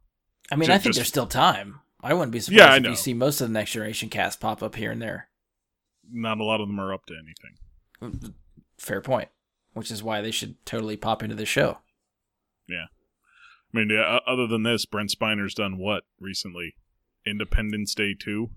[0.50, 1.80] I mean, Ju- I think just- there's still time.
[2.00, 2.90] I wouldn't be surprised Yeah, if know.
[2.90, 5.28] you see most of the Next Generation cast pop up here and there.
[6.10, 8.34] Not a lot of them are up to anything.
[8.78, 9.28] Fair point.
[9.78, 11.78] Which is why they should totally pop into the show.
[12.68, 12.86] Yeah.
[13.72, 16.74] I mean, yeah, other than this, Brent Spiner's done what recently?
[17.26, 18.50] Independence Day 2?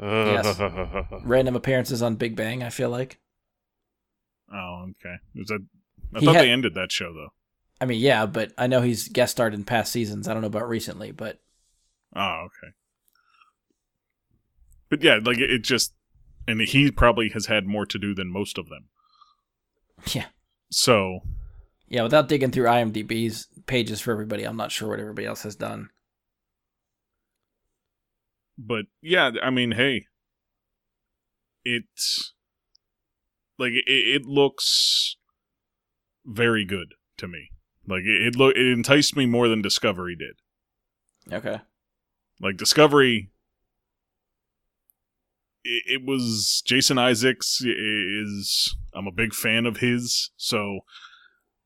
[0.00, 0.58] Yes.
[1.24, 2.62] Random appearances on Big Bang.
[2.62, 3.20] I feel like.
[4.52, 5.16] Oh, okay.
[5.36, 5.64] Was that,
[6.14, 7.28] I He thought had- they ended that show, though.
[7.80, 10.26] I mean, yeah, but I know he's guest starred in past seasons.
[10.28, 11.40] I don't know about recently, but
[12.16, 12.72] Oh, okay.
[14.88, 15.92] But yeah, like it, it just,
[16.46, 18.88] and he probably has had more to do than most of them.
[20.12, 20.26] Yeah.
[20.70, 21.20] So
[21.88, 25.56] Yeah, without digging through IMDb's pages for everybody, I'm not sure what everybody else has
[25.56, 25.90] done.
[28.58, 30.06] but yeah, I mean, hey,
[31.64, 32.34] it's
[33.58, 35.16] like it, it looks
[36.24, 37.50] very good to me.
[37.86, 41.34] Like it, it look it enticed me more than Discovery did.
[41.34, 41.60] Okay.
[42.40, 43.30] Like Discovery,
[45.64, 50.80] it, it was Jason Isaacs is I'm a big fan of his, so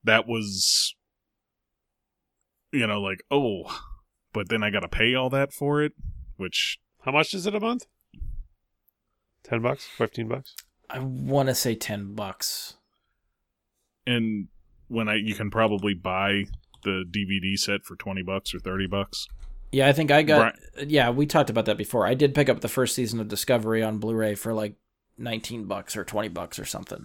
[0.04, 0.94] that was
[2.72, 3.82] you know like oh,
[4.32, 5.92] but then I got to pay all that for it,
[6.36, 7.86] which How much is it a month?
[9.42, 9.86] Ten bucks?
[9.86, 10.54] Fifteen bucks?
[10.90, 12.76] I want to say 10 bucks.
[14.06, 14.48] and
[14.88, 16.44] when I you can probably buy
[16.82, 19.26] the DVD set for 20 bucks or 30 bucks.
[19.70, 20.54] Yeah, I think I got.
[20.86, 22.06] Yeah, we talked about that before.
[22.06, 24.76] I did pick up the first season of Discovery on Blu-ray for like
[25.18, 27.04] 19 bucks or 20 bucks or something.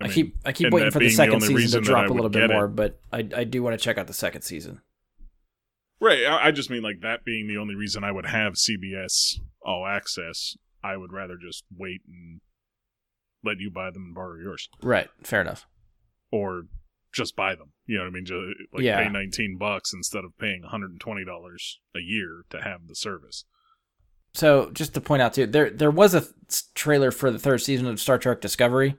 [0.00, 2.12] I, mean, keep I keep waiting for the being the second season to drop a
[2.12, 2.54] little bit get it.
[2.54, 4.80] more, but I I do want to check out the second season.
[6.00, 9.38] Right, I, I just mean like that being the only reason I would have CBS
[9.62, 10.56] All Access.
[10.82, 12.40] I would rather just wait and
[13.44, 15.66] let you buy them and borrow yours, Right, fair enough.
[16.30, 16.62] or
[17.12, 17.72] just buy them.
[17.86, 18.24] You know what I mean?
[18.24, 18.40] Just
[18.72, 19.02] like Yeah.
[19.02, 23.44] pay 19 bucks instead of paying 120 dollars a year to have the service.
[24.32, 26.24] So just to point out too, there there was a
[26.74, 28.96] trailer for the third season of Star Trek Discovery,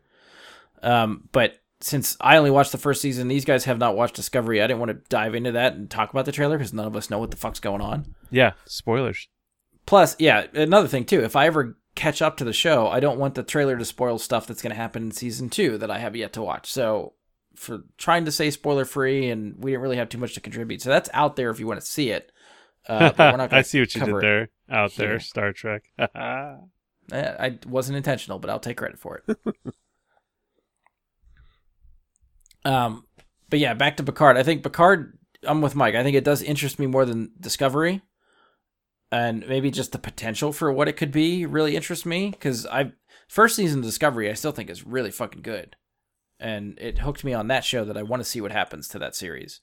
[0.82, 4.62] um, but since I only watched the first season, these guys have not watched Discovery.
[4.62, 6.96] I didn't want to dive into that and talk about the trailer because none of
[6.96, 8.16] us know what the fuck's going on.
[8.30, 8.52] Yeah.
[8.66, 9.28] Spoilers.
[9.86, 11.24] Plus, yeah, another thing too.
[11.24, 14.20] If I ever catch up to the show, I don't want the trailer to spoil
[14.20, 16.72] stuff that's going to happen in season two that I have yet to watch.
[16.72, 17.14] So,
[17.56, 20.82] for trying to say spoiler free, and we didn't really have too much to contribute.
[20.82, 22.32] So that's out there if you want to see it.
[22.88, 23.52] Uh, we're not.
[23.54, 24.50] I see what you did there.
[24.70, 25.20] Out there.
[25.20, 25.84] Star Trek.
[27.12, 29.38] Eh, I wasn't intentional, but I'll take credit for it.
[32.66, 33.06] um,
[33.50, 34.38] but yeah, back to Picard.
[34.38, 35.18] I think Picard.
[35.44, 35.96] I'm with Mike.
[35.96, 38.02] I think it does interest me more than Discovery,
[39.12, 42.92] and maybe just the potential for what it could be really interests me because I
[43.28, 45.76] first season Discovery I still think is really fucking good,
[46.40, 49.00] and it hooked me on that show that I want to see what happens to
[49.00, 49.62] that series.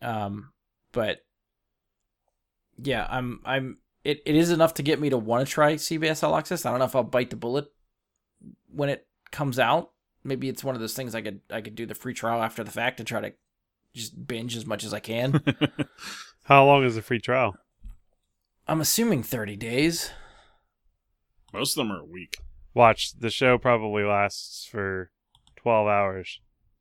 [0.00, 0.52] Um,
[0.92, 1.24] but
[2.82, 6.22] yeah, I'm I'm it, it is enough to get me to want to try CBS
[6.22, 6.64] All Access.
[6.64, 7.66] I don't know if I'll bite the bullet
[8.68, 9.90] when it comes out.
[10.24, 12.64] Maybe it's one of those things I could I could do the free trial after
[12.64, 13.32] the fact and try to
[13.94, 15.42] just binge as much as I can.
[16.44, 17.56] How long is the free trial?
[18.66, 20.10] I'm assuming 30 days.
[21.52, 22.38] Most of them are a week.
[22.74, 25.10] Watch the show probably lasts for
[25.54, 26.40] twelve hours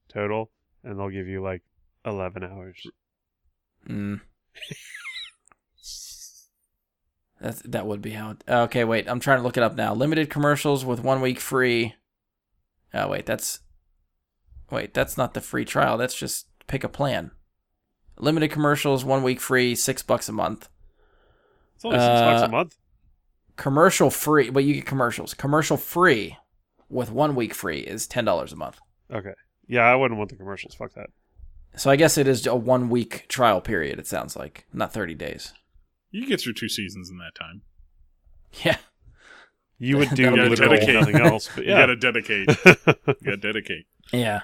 [0.10, 0.50] total,
[0.84, 1.62] and they'll give you like
[2.04, 2.88] eleven hours.
[3.88, 4.22] Mm.
[7.40, 8.32] That's, that would be how.
[8.32, 9.08] It, okay, wait.
[9.08, 9.94] I'm trying to look it up now.
[9.94, 11.94] Limited commercials with one week free.
[12.94, 13.60] Oh wait, that's.
[14.72, 15.98] Wait, that's not the free trial.
[15.98, 17.32] That's just pick a plan.
[18.18, 20.68] Limited commercials, one week free, six bucks a month.
[21.76, 22.76] It's only six bucks Uh, a month.
[23.56, 25.34] Commercial free, but you get commercials.
[25.36, 26.38] Commercial free
[26.90, 28.80] with one week free is ten dollars a month.
[29.12, 29.34] Okay.
[29.68, 30.74] Yeah, I wouldn't want the commercials.
[30.74, 31.10] Fuck that.
[31.76, 34.00] So I guess it is a one week trial period.
[34.00, 35.54] It sounds like not thirty days.
[36.12, 37.62] You get through two seasons in that time.
[38.64, 38.78] Yeah.
[39.80, 40.94] You would do That'll be literally cool.
[40.94, 41.50] nothing else.
[41.54, 42.48] But You gotta dedicate.
[42.66, 42.76] you
[43.24, 43.86] gotta dedicate.
[44.12, 44.42] Yeah.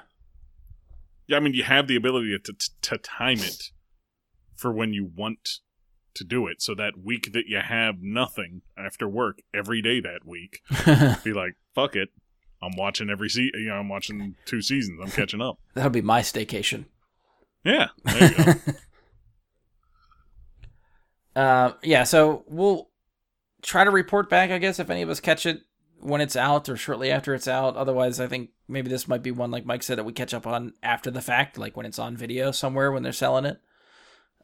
[1.28, 3.66] Yeah, I mean, you have the ability to, to to time it
[4.56, 5.48] for when you want
[6.16, 6.62] to do it.
[6.62, 10.62] So that week that you have nothing after work every day that week,
[11.24, 12.10] be like, "Fuck it,
[12.64, 15.00] I'm watching every se- You know, I'm watching two seasons.
[15.04, 16.86] I'm catching up." That'll be my staycation.
[17.64, 18.54] Yeah, there you go.
[21.36, 22.89] Uh, yeah, so we'll
[23.62, 25.62] try to report back, I guess, if any of us catch it
[26.00, 27.76] when it's out or shortly after it's out.
[27.76, 30.48] Otherwise, I think maybe this might be one, like Mike said, that we catch up
[30.48, 33.60] on after the fact, like when it's on video somewhere when they're selling it.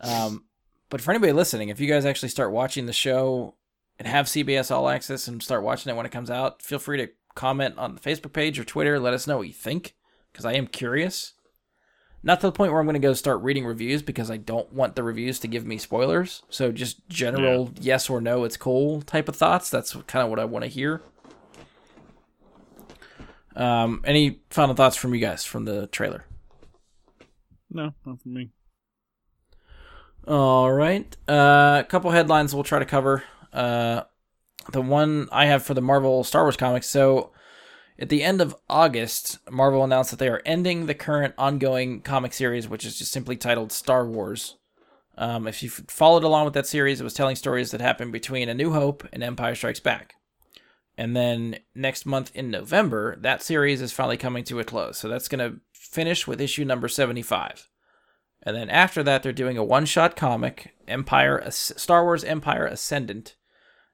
[0.01, 0.45] Um,
[0.89, 3.55] but for anybody listening, if you guys actually start watching the show
[3.97, 6.97] and have CBS All Access and start watching it when it comes out, feel free
[6.97, 8.99] to comment on the Facebook page or Twitter.
[8.99, 9.95] Let us know what you think,
[10.31, 11.33] because I am curious.
[12.25, 14.73] Not to the point where I'm going to go start reading reviews because I don't
[14.73, 16.41] want the reviews to give me spoilers.
[16.49, 19.69] So just general yes or no, it's cool type of thoughts.
[19.69, 21.03] That's kind of what I want to hear.
[23.55, 26.25] Um, any final thoughts from you guys from the trailer?
[27.69, 28.49] no, not for me.
[30.27, 31.15] All right.
[31.29, 33.23] Uh, a couple headlines we'll try to cover.
[33.53, 34.01] Uh,
[34.71, 36.89] the one I have for the Marvel Star Wars comics.
[36.89, 37.31] So,
[37.97, 42.33] at the end of August, Marvel announced that they are ending the current ongoing comic
[42.33, 44.57] series, which is just simply titled Star Wars.
[45.17, 48.49] Um, if you followed along with that series, it was telling stories that happened between
[48.49, 50.15] A New Hope and Empire Strikes Back.
[50.97, 54.97] And then next month in November, that series is finally coming to a close.
[54.97, 57.69] So that's going to finish with issue number 75.
[58.43, 63.35] And then after that, they're doing a one shot comic, Empire Star Wars Empire Ascendant,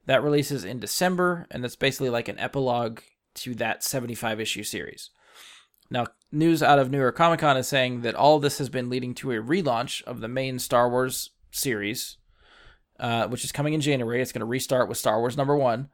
[0.08, 1.48] that releases in December.
[1.52, 3.00] And that's basically like an epilogue
[3.36, 5.10] to that 75 issue series.
[5.90, 8.90] Now, news out of New York Comic Con is saying that all this has been
[8.90, 12.18] leading to a relaunch of the main Star Wars series,
[13.00, 14.22] uh, which is coming in January.
[14.22, 15.90] It's going to restart with Star Wars number one,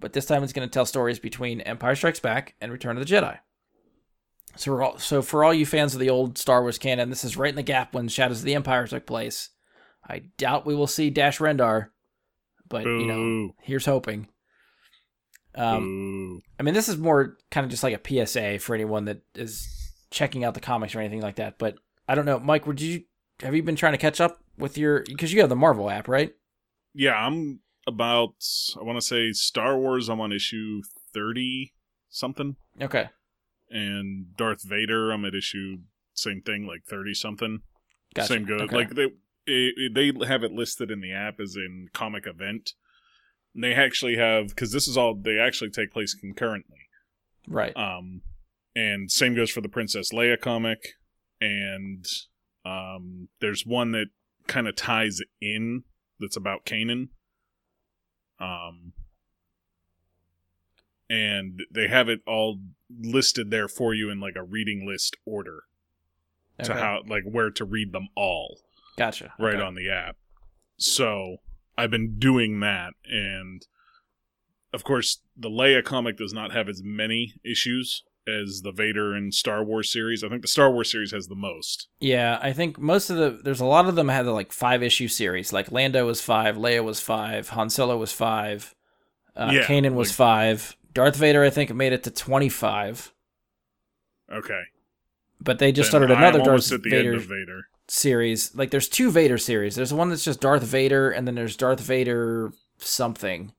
[0.00, 3.06] but this time it's going to tell stories between Empire Strikes Back and Return of
[3.06, 3.38] the Jedi.
[4.56, 7.36] So, all, so for all you fans of the old Star Wars canon, this is
[7.36, 9.50] right in the gap when Shadows of the Empire took place.
[10.08, 11.88] I doubt we will see Dash Rendar,
[12.68, 12.98] but Boo.
[13.00, 14.28] you know, here's hoping.
[15.54, 16.42] Um, Ooh.
[16.58, 19.68] I mean, this is more kind of just like a PSA for anyone that is
[20.10, 21.58] checking out the comics or anything like that.
[21.58, 21.76] But
[22.08, 22.66] I don't know, Mike.
[22.66, 23.04] Would you
[23.40, 26.08] have you been trying to catch up with your because you have the Marvel app,
[26.08, 26.34] right?
[26.94, 28.34] Yeah, I'm about.
[28.78, 30.08] I want to say Star Wars.
[30.08, 31.72] I'm on issue thirty
[32.08, 33.08] something, Okay,
[33.70, 35.10] and Darth Vader.
[35.10, 35.78] I'm at issue
[36.14, 37.60] same thing, like thirty something.
[38.14, 38.28] gotcha.
[38.28, 38.62] Same good.
[38.62, 38.76] Okay.
[38.76, 39.08] Like they
[39.46, 42.72] it, they have it listed in the app as in comic event.
[43.54, 46.78] And they actually have because this is all they actually take place concurrently.
[47.48, 47.76] right.
[47.76, 48.22] Um,
[48.74, 50.94] and same goes for the Princess Leia comic,
[51.40, 52.06] and
[52.64, 54.06] um, there's one that
[54.46, 55.82] kind of ties in
[56.18, 57.08] that's about Kanan.
[58.40, 58.92] Um,
[61.10, 62.58] and they have it all
[63.00, 65.64] listed there for you in like a reading list order
[66.64, 68.58] to how like where to read them all
[68.96, 69.32] gotcha.
[69.38, 69.62] right Okay.
[69.62, 70.16] on the app.
[70.78, 71.36] So
[71.76, 73.66] I've been doing that, and
[74.72, 79.34] of course, the Leia comic does not have as many issues as the Vader and
[79.34, 80.22] Star Wars series.
[80.22, 81.88] I think the Star Wars series has the most.
[81.98, 84.82] Yeah, I think most of the there's a lot of them had the like five
[84.82, 85.52] issue series.
[85.52, 88.74] Like Lando was five, Leia was five, Han Solo was five,
[89.34, 93.12] uh, Yeah, Kanan was like- five, Darth Vader I think made it to twenty five.
[94.32, 94.62] Okay,
[95.40, 97.68] But they just Then started another Darth Vader Vader.
[97.92, 98.54] Series.
[98.54, 99.74] Like there's two Vader series.
[99.74, 103.52] There's one that's just Darth Vader, and then there's Darth Vader something.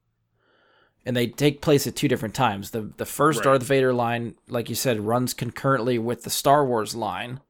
[1.05, 2.71] And they take place at two different times.
[2.71, 3.43] The the first Right.
[3.43, 7.41] Darth Vader line, like you said, runs concurrently with the Star Wars line.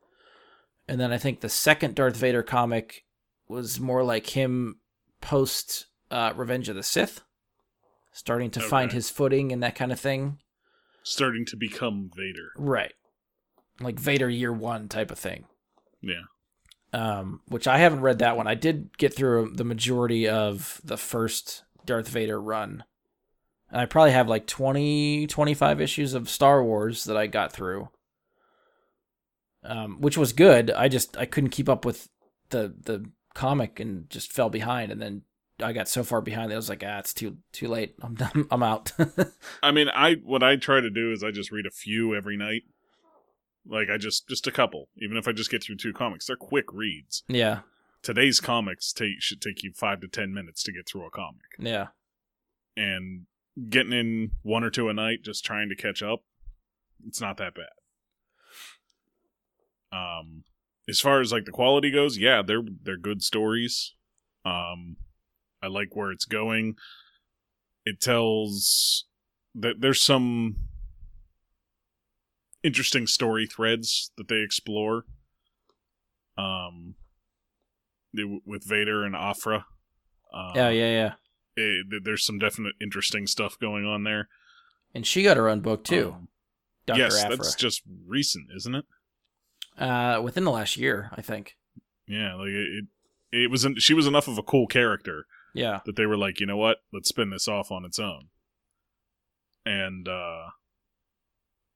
[0.87, 3.05] And then I think the second Darth Vader comic
[3.47, 4.79] was more like him
[5.21, 7.21] post uh, Revenge of the Sith,
[8.11, 10.39] starting to find his footing and that kind of thing.
[11.03, 12.51] Starting to become Vader.
[12.57, 12.93] Right.
[13.79, 15.45] Like Vader year one type of thing.
[16.01, 16.23] Yeah.
[16.93, 18.47] Um, which I haven't read that one.
[18.47, 22.83] I did get through the majority of the first Darth Vader run.
[23.71, 27.89] And I probably have like 20, 25 issues of Star Wars that I got through.
[29.63, 30.71] Um, which was good.
[30.71, 32.09] I just I couldn't keep up with
[32.49, 35.21] the the comic and just fell behind and then
[35.61, 37.95] I got so far behind that I was like, ah, it's too too late.
[38.01, 38.47] I'm done.
[38.51, 38.91] I'm out.
[39.63, 42.37] I mean, I what I try to do is I just read a few every
[42.37, 42.63] night.
[43.65, 46.25] Like I just just a couple, even if I just get through two comics.
[46.27, 47.23] They're quick reads.
[47.27, 47.59] yeah.
[48.01, 51.45] Today's comics take should take you five to ten minutes to get through a comic.
[51.57, 51.87] Yeah.
[52.75, 53.27] and
[53.69, 56.23] getting in one or two a night just trying to catch up
[57.07, 57.69] it's not that bad
[59.91, 60.43] um
[60.89, 63.93] as far as like the quality goes yeah they're they're good stories
[64.43, 64.95] um
[65.61, 66.75] i like where it's going
[67.85, 69.05] it tells
[69.53, 70.55] that there's some
[72.63, 75.05] interesting story threads that they explore
[76.37, 76.95] um
[78.45, 79.65] with vader and Aphra
[80.33, 81.13] um, Yeah, yeah, yeah.
[81.55, 84.29] it, there's some definite interesting stuff going on there
[84.93, 86.13] And she got her own book too.
[86.15, 86.27] Um,
[86.85, 86.99] Dr.
[86.99, 87.37] yes, Aphra.
[87.37, 88.85] that's just recent, isn't it?
[89.77, 91.55] uh within the last year, I think.
[92.07, 92.85] Yeah, like it.
[93.31, 93.65] It, it was.
[93.77, 95.79] She was enough of a cool character Yeah.
[95.85, 96.77] that they were like, you know what?
[96.91, 98.27] Let's spin this off on its own.
[99.65, 100.49] And uh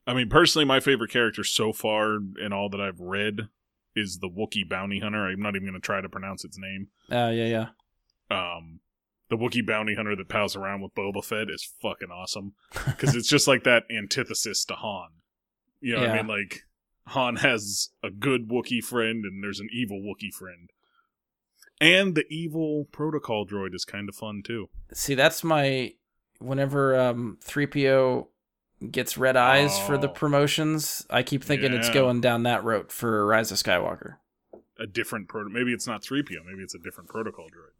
[0.07, 3.49] I mean, personally, my favorite character so far in all that I've read
[3.93, 5.27] is the Wookiee bounty hunter.
[5.27, 6.87] I'm not even going to try to pronounce its name.
[7.11, 7.67] Uh yeah, yeah.
[8.29, 8.79] Um,
[9.29, 12.53] the Wookiee bounty hunter that pals around with Boba Fett is fucking awesome
[12.85, 15.09] because it's just like that antithesis to Han.
[15.81, 16.27] You know what I mean?
[16.27, 16.61] Like
[17.07, 20.69] Han has a good Wookiee friend and there's an evil Wookiee friend.
[21.79, 24.69] And the evil protocol droid is kind of fun too.
[24.93, 25.93] See, that's my
[26.39, 28.27] whenever um 3PO
[28.91, 30.13] gets red eyes for the Oh.
[30.13, 34.17] promotions, I keep thinking it's going down that route for Rise of Skywalker.
[34.79, 37.71] A different proto maybe it's not 3PO, maybe it's a different protocol droid.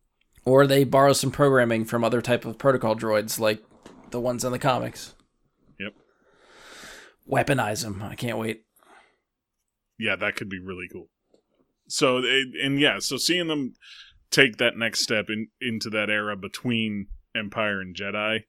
[0.46, 3.64] Or they borrow some programming from other type of protocol droids like
[4.10, 5.14] the ones in the comics.
[5.80, 5.94] Yep.
[7.30, 8.02] Weaponize them.
[8.02, 8.64] I can't wait.
[10.00, 11.10] Yeah, that could be really cool.
[11.88, 13.74] So and yeah, so seeing them
[14.32, 18.44] take that next step in into that era between Empire and Jedi.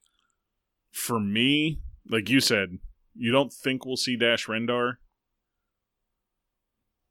[0.91, 1.79] For me,
[2.09, 2.79] like you said,
[3.15, 4.93] you don't think we'll see Dash Rendar,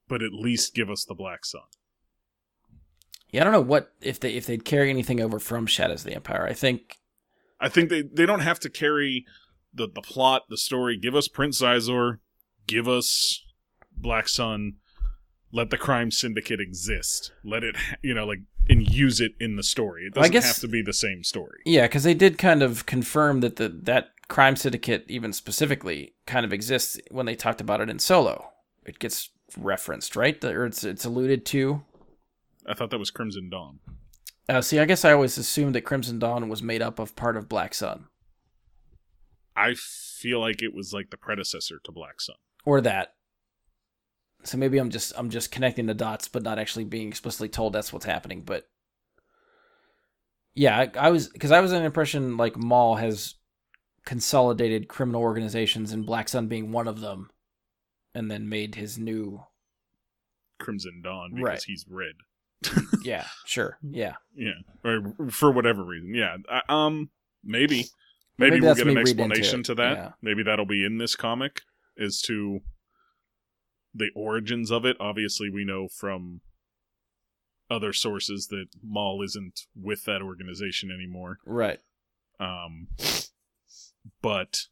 [0.09, 1.63] but at least give us the Black Sun.
[3.31, 6.07] Yeah, I don't know what if they if they'd carry anything over from Shadows of
[6.07, 6.47] the Empire.
[6.49, 6.97] I think
[7.61, 9.27] I think they, they don't have to carry
[9.75, 10.97] the, the plot, the story.
[10.97, 12.19] Give us Prince Xizor,
[12.67, 13.45] give us
[13.95, 14.75] Black Sun,
[15.53, 17.33] let the crime syndicate exist.
[17.45, 18.39] Let it, you know, like,
[18.69, 20.05] and use it in the story.
[20.05, 21.61] It I doesn't guess- have to be the same story.
[21.67, 26.45] yeah, because they did kind of confirm that the that crime syndicate even specifically kind
[26.45, 28.53] of exists when they talked about it in Solo.
[28.85, 30.43] It gets referenced, right?
[30.45, 31.83] Or it's it's alluded to.
[32.67, 33.81] I thought that was Crimson Dawn.
[34.49, 37.37] Uh, see, I guess I always assumed that Crimson Dawn was made up of part
[37.37, 38.07] of Black Sun,
[39.59, 42.37] I feel like it was like the predecessor to Black Sun.
[42.65, 43.15] or that.
[44.45, 47.73] So maybe I'm just I'm just connecting the dots, but not actually being explicitly told
[47.73, 48.43] that's what's happening.
[48.43, 48.69] But
[50.55, 53.35] yeah, I, I was because I was the impression like Maul has
[54.09, 57.29] consolidated criminal organizations, and Black Sun being one of them,
[58.15, 59.43] and then made his new.
[60.59, 61.63] Crimson Dawn because Right.
[61.67, 62.15] he's red.
[63.05, 64.15] Yeah, sure, yeah.
[64.35, 66.15] Yeah, or for whatever reason.
[66.15, 67.11] Yeah, I, um,
[67.45, 67.85] maybe,
[68.39, 69.97] maybe, Maybe we'll get an me reading into explanation to that.
[69.97, 70.13] yeah.
[70.23, 71.61] Maybe that'll be in this comic
[72.01, 72.61] as to
[73.95, 74.97] the origins of it.
[74.99, 76.41] Obviously, we know from
[77.71, 81.39] other sources that Maul isn't with that organization anymore.
[81.45, 81.79] Right.
[82.41, 82.89] Um,
[84.23, 84.67] but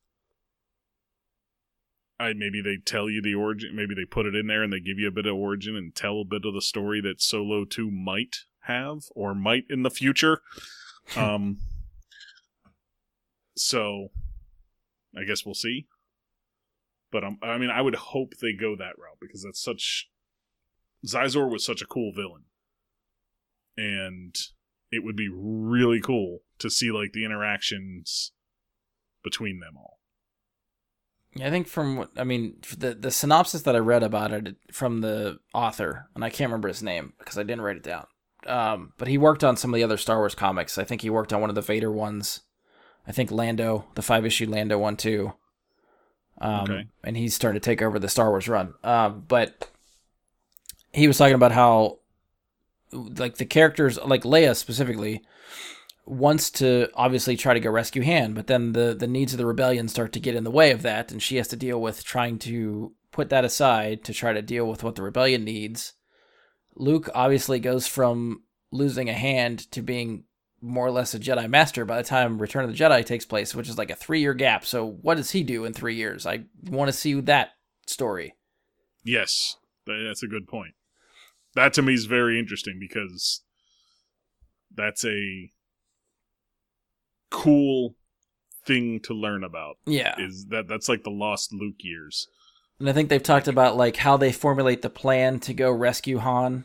[2.18, 3.74] I maybe they tell you the origin.
[3.74, 5.94] Maybe they put it in there and they give you a bit of origin and
[5.94, 9.90] tell a bit of the story that Solo Two might have or might in the
[9.90, 10.40] future.
[11.16, 11.58] Um,
[13.56, 14.08] so
[15.16, 15.86] I guess we'll see.
[17.12, 20.10] But um, I mean, I would hope they go that route because that's such.
[21.06, 22.46] Xizor was such a cool villain,
[23.76, 24.34] and
[24.90, 28.32] it would be really cool to see like the interactions
[29.26, 29.98] between them all.
[31.34, 34.56] Yeah, I think from what I mean, the the synopsis that I read about it
[34.72, 38.06] from the author, and I can't remember his name because I didn't write it down.
[38.46, 40.78] Um, but he worked on some of the other Star Wars comics.
[40.78, 42.40] I think he worked on one of the Vader ones.
[43.06, 45.32] I think Lando, the five issue Lando one too.
[46.40, 46.86] Um, Okay.
[47.02, 48.74] and he's starting to take over the Star Wars run.
[48.84, 49.68] Um, but
[50.92, 51.98] he was talking about how,
[52.92, 55.22] like the characters, like Leia specifically,
[56.06, 59.46] wants to obviously try to go rescue Han, but then the the needs of the
[59.46, 62.04] rebellion start to get in the way of that, and she has to deal with
[62.04, 65.94] trying to put that aside to try to deal with what the rebellion needs.
[66.76, 70.24] Luke obviously goes from losing a hand to being
[70.60, 73.54] more or less a Jedi Master by the time Return of the Jedi takes place,
[73.54, 74.64] which is like a three year gap.
[74.64, 76.26] So what does he do in three years?
[76.26, 77.50] I want to see that
[77.86, 78.34] story.
[79.04, 80.74] Yes, that's a good point.
[81.54, 83.42] That to me is very interesting because
[84.74, 85.50] that's a
[87.42, 87.94] cool
[88.64, 89.76] thing to learn about.
[89.86, 90.14] Yeah.
[90.18, 92.28] Is that that's like the lost Luke years?
[92.78, 96.18] And I think they've talked about like how they formulate the plan to go rescue
[96.18, 96.64] Han.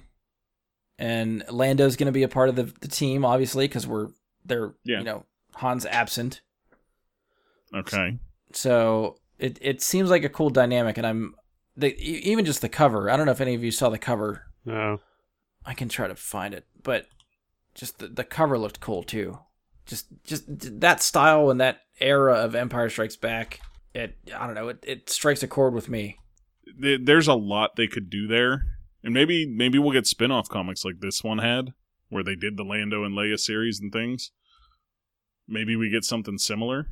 [0.98, 4.10] And Lando's going to be a part of the, the team, obviously, because we're
[4.46, 5.00] they're Yeah.
[5.00, 6.42] you know Han's absent.
[7.74, 8.20] Okay.
[8.54, 11.36] So it it seems like a cool dynamic, and I'm
[11.78, 13.10] the even just the cover.
[13.10, 14.48] I don't know if any of you saw the cover.
[14.66, 15.00] No.
[15.66, 17.08] I can try to find it, but
[17.76, 19.40] just the, the cover looked cool too.
[19.86, 20.46] Just just
[20.80, 23.60] that style and that era of Empire Strikes Back.
[23.94, 24.70] It I don't know.
[24.70, 26.18] It it strikes a chord with me.
[26.78, 28.66] There's a lot they could do there,
[29.04, 31.74] and maybe maybe we'll get spin-off comics like this one had,
[32.10, 34.32] where they did the Lando and Leia series and things.
[35.48, 36.88] Maybe we get something similar.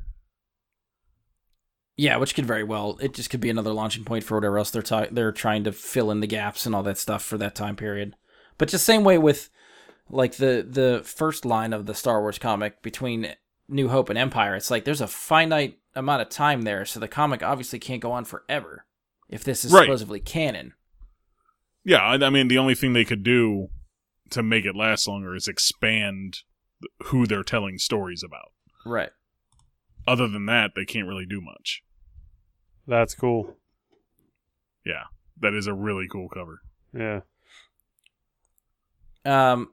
[1.96, 2.98] Yeah, which could very well.
[3.00, 6.10] It just could be another launching point for whatever else they're they're trying to fill
[6.10, 8.16] in the gaps and all that stuff for that time period.
[8.58, 9.48] But just same way with
[10.10, 13.34] like the the first line of the Star Wars comic between
[13.68, 17.08] New Hope and Empire, it's like there's a finite amount of time there, so the
[17.08, 18.84] comic obviously can't go on forever
[19.28, 19.82] if this is Right.
[19.84, 20.74] supposedly canon.
[21.84, 23.68] Yeah, I, I mean the only thing they could do
[24.30, 26.38] to make it last longer is expand
[27.06, 28.52] who they're telling stories about.
[28.86, 29.10] Right.
[30.06, 31.82] Other than that, they can't really do much.
[32.86, 33.56] That's cool.
[34.84, 35.04] Yeah,
[35.40, 36.60] that is a really cool cover.
[36.96, 37.20] Yeah.
[39.24, 39.72] Um,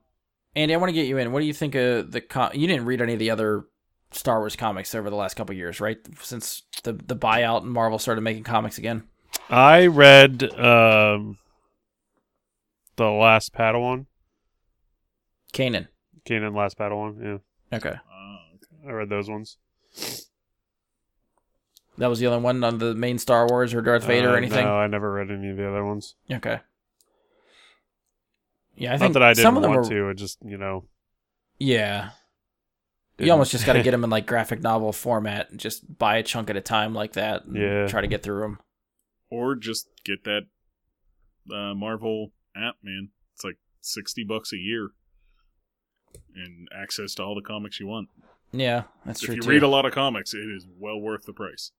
[0.58, 1.32] Andy, I want to get you in.
[1.32, 2.20] What do you think of the?
[2.20, 3.66] Com- you didn't read any of the other
[4.12, 5.98] Star Wars comics over the last couple years, right?
[6.20, 9.04] Since the the buyout and Marvel started making comics again.
[9.50, 11.38] I read um
[12.96, 14.08] the last Padawan.
[15.54, 15.88] Kanan.
[16.26, 17.22] Kanan Last Padawan,
[17.72, 17.78] yeah.
[17.78, 17.96] Okay,
[18.88, 19.58] I read those ones.
[21.98, 24.38] that was the other one on the main Star Wars or Darth Vader Uh, or
[24.38, 24.66] anything.
[24.66, 26.16] No, I never read any of the other ones.
[26.32, 26.60] Okay.
[28.78, 29.90] Yeah, I Not think that I didn't some of them want were.
[29.90, 30.10] to.
[30.10, 30.86] It just you know.
[31.60, 32.12] Yeah, you
[33.26, 33.32] didn't.
[33.32, 36.24] almost just got to get them in like graphic novel format and just buy a
[36.24, 37.46] chunk at a time like that.
[37.46, 37.88] And Yeah.
[37.88, 38.60] try to get through them.
[39.32, 40.44] or just get that
[41.52, 43.10] uh, Marvel app, man.
[43.34, 44.90] It's like sixty bucks a year,
[46.36, 48.10] and access to all the comics you want.
[48.52, 49.50] Yeah, that's if true If you too.
[49.50, 51.72] read a lot of comics, it is well worth the price.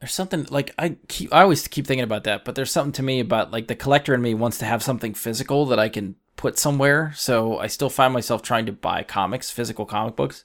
[0.00, 3.02] There's something like I keep I always keep thinking about that, but there's something to
[3.02, 6.16] me about like the collector in me wants to have something physical that I can
[6.36, 7.12] put somewhere.
[7.16, 10.44] So I still find myself trying to buy comics, physical comic books.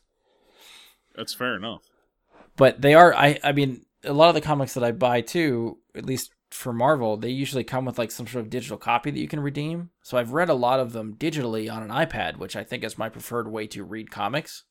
[1.15, 1.81] That's fair enough.
[2.55, 5.77] But they are I I mean a lot of the comics that I buy too,
[5.95, 9.19] at least for Marvel, they usually come with like some sort of digital copy that
[9.19, 9.89] you can redeem.
[10.01, 12.97] So I've read a lot of them digitally on an iPad, which I think is
[12.97, 14.63] my preferred way to read comics.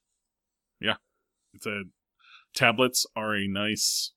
[0.80, 0.96] Yeah.
[1.54, 1.82] It's a
[2.54, 4.12] tablets are a nice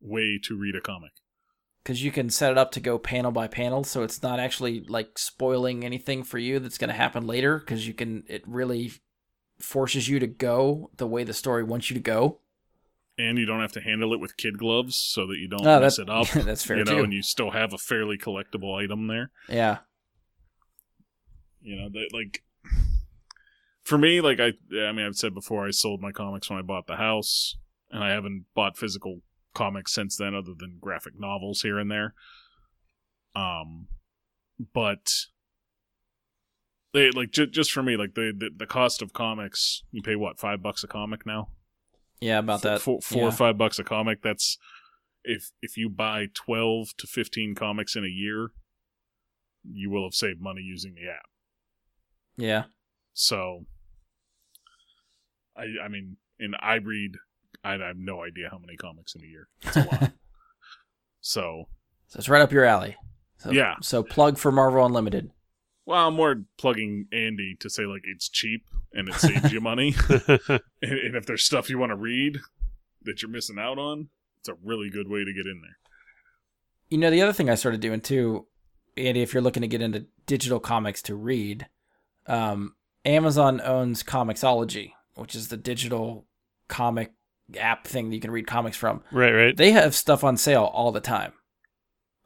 [0.00, 1.12] way to read a comic.
[1.82, 4.80] because you can set it up to go panel by panel so it's not actually
[4.88, 8.92] like spoiling anything for you that's going to happen later because you can it really
[9.58, 12.40] forces you to go the way the story wants you to go
[13.18, 15.80] And you don't have to handle it with kid gloves so that you don't Oh,
[15.80, 16.28] mess it up.
[16.34, 17.04] that's fair you know, too.
[17.04, 19.30] and you still have a fairly collectible item there.
[19.48, 19.78] yeah
[21.60, 22.42] You know, that like
[23.82, 24.52] for me, like I,
[24.86, 27.56] I mean, I've said before, I sold my comics when I bought the house,
[27.90, 29.20] and I haven't bought physical
[29.54, 32.14] comics since then, other than graphic novels here and there.
[33.34, 33.88] Um,
[34.74, 35.10] but
[36.92, 40.16] they like j- just for me, like the, the the cost of comics, you pay
[40.16, 41.48] what five bucks a comic now?
[42.20, 43.28] yeah about that four, four yeah.
[43.28, 44.22] or five bucks a comic.
[44.22, 44.58] That's
[45.24, 48.50] if if you buy twelve to fifteen comics in a year,
[49.64, 51.26] you will have saved money using the app.
[52.36, 52.64] yeah
[53.12, 53.66] So,
[55.56, 57.16] I I mean, and I read,
[57.62, 59.48] I have no idea how many comics in a year.
[59.62, 60.12] It's a lot.
[61.20, 61.64] so,
[62.08, 62.96] so it's right up your alley
[63.38, 63.74] so, Yeah.
[63.82, 65.30] so plug for marvel unlimited
[65.86, 69.94] well, I'm more plugging Andy to say like it's cheap and it saves you money,
[70.08, 72.38] and, and if there's stuff you want to read
[73.02, 74.08] that you're missing out on,
[74.38, 75.78] it's a really good way to get in there.
[76.90, 78.46] you know the other thing i started doing too
[78.96, 81.66] andy if you're looking to get into digital comics to read
[82.26, 86.26] um, amazon owns comixology which is the digital
[86.68, 87.12] comic
[87.58, 89.56] app thing that you can read comics from right, right.
[89.56, 91.32] They have stuff on sale all the time.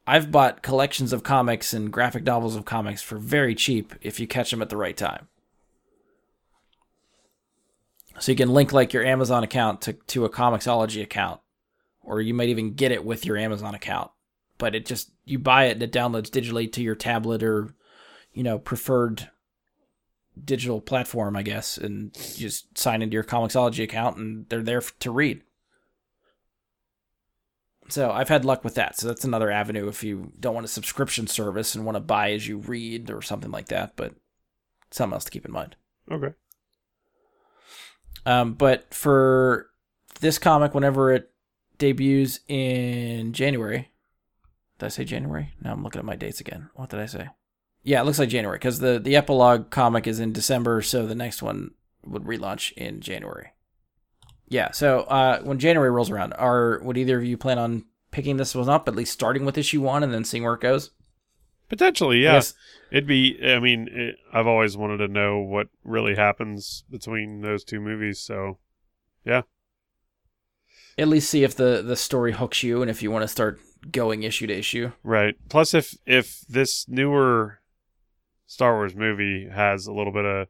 [0.07, 4.27] I've bought collections of comics and graphic novels of comics for very cheap if you
[4.27, 5.29] catch them at the right time.
[8.19, 11.41] So you can link like your Amazon account to, to a Comixology account,
[12.03, 14.11] or you might even get it with your Amazon account.
[14.59, 17.75] But it just you buy it and it downloads digitally to your tablet or,
[18.33, 19.31] you know, preferred
[20.43, 24.83] digital platform, I guess, and you just sign into your Comixology account and they're there
[25.01, 25.43] to read.
[27.89, 28.99] So I've had luck with that.
[28.99, 32.33] So that's another avenue if you don't want a subscription service and want to buy
[32.33, 33.95] as you read or something like that.
[33.97, 34.15] But
[34.91, 35.77] something else to keep in mind.
[36.11, 36.33] Okay.
[38.27, 39.69] Um, but for
[40.21, 41.31] this comic, whenever it
[41.79, 43.91] debuts in January,
[44.79, 45.53] did I say January?
[45.61, 46.71] Now I'm looking at my dates again.
[46.75, 47.29] What did I say?
[47.85, 51.15] Yeah, it looks like January because the the epilogue comic is in December, so the
[51.15, 51.73] next one
[52.05, 53.51] would relaunch in January.
[54.49, 58.39] Yeah, so uh, when January rolls around, are would either of you plan on picking
[58.39, 60.93] this one up, at least starting with issue one and then seeing where it goes?
[61.69, 62.41] Potentially, yeah.
[62.91, 63.39] It'd be.
[63.43, 68.21] I mean, it, I've always wanted to know what really happens between those two movies.
[68.21, 68.59] So,
[69.25, 69.43] yeah.
[70.97, 73.59] at least see if the the story hooks you and if you want to start
[73.91, 74.93] going issue to issue.
[75.03, 75.35] right.
[75.49, 77.61] Plus, if if this newer
[78.55, 80.47] Star Wars movie has a little bit of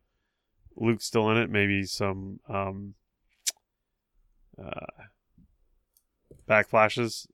[0.76, 2.94] Luke still in it, maybe some um,
[4.62, 5.04] uh,
[6.48, 7.26] backflashes.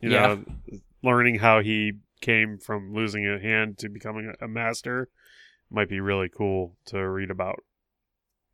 [0.00, 0.26] You Yeah.
[0.26, 5.08] know, learning how he came from losing a hand to becoming a, master
[5.70, 7.62] might be really cool to read about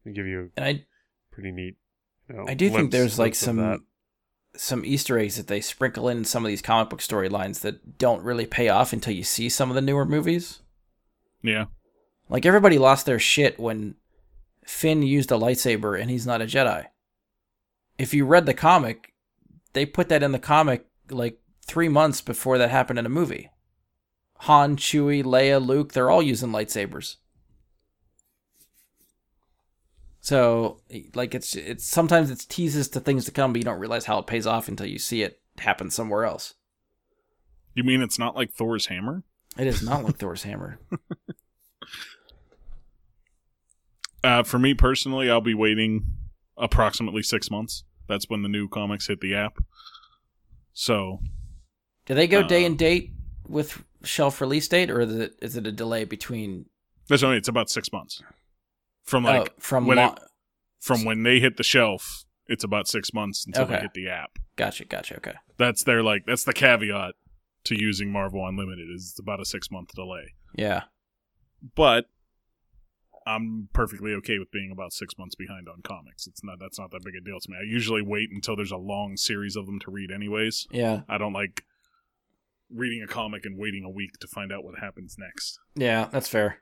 [0.04, 0.86] and give you And I a
[1.30, 1.76] pretty neat.
[2.28, 3.38] You know, I do think there's like that.
[3.38, 3.86] some
[4.54, 8.22] some Easter eggs that they sprinkle in some of these comic book storylines that don't
[8.22, 10.61] really pay off until you see some of the newer movies.
[11.42, 11.66] Yeah,
[12.28, 13.96] Like everybody lost their shit when
[14.64, 16.86] Finn used a lightsaber and he's not a Jedi.
[17.98, 19.12] If you read the comic,
[19.72, 23.50] they put that in the comic like three months before that happened in a movie.
[24.40, 27.16] Han, Chewie, Leia, Luke, they're all using lightsabers.
[30.20, 30.80] So,
[31.14, 34.18] like, it's it's sometimes it's teases to things to come, but you don't realize how
[34.18, 36.54] it pays off until you see it happen somewhere else.
[37.74, 39.24] you mean it's not like Thor's hammer?
[39.58, 40.78] It is not like Thor's hammer.
[44.24, 46.06] Uh, for me personally, I'll be waiting
[46.56, 47.84] approximately six months.
[48.08, 49.54] That's when the new comics hit the app.
[50.72, 51.18] So
[52.06, 53.10] Do they go day Uh, and date
[53.48, 56.66] with shelf release date, or is it is it a delay between
[57.08, 58.22] That's only it's about six months
[59.04, 60.20] from like oh, from when lo- it-
[60.80, 62.24] from when they hit the shelf.
[62.46, 63.82] It's about six months until they Okay.
[63.82, 64.38] hit the app.
[64.56, 65.16] Gotcha, gotcha.
[65.16, 65.34] Okay.
[65.56, 67.14] That's their like that's the caveat
[67.64, 70.34] to using Marvel Unlimited is about a six month delay.
[70.56, 70.84] Yeah.
[71.74, 72.06] But
[73.26, 76.26] I'm perfectly okay with being about six months behind on comics.
[76.26, 77.56] It's not that's not that big a deal to me.
[77.60, 80.66] I usually wait until there's a long series of them to read anyways.
[80.70, 81.02] Yeah.
[81.08, 81.64] I don't like
[82.74, 85.58] reading a comic and waiting a week to find out what happens next.
[85.76, 86.58] Yeah, that's fair.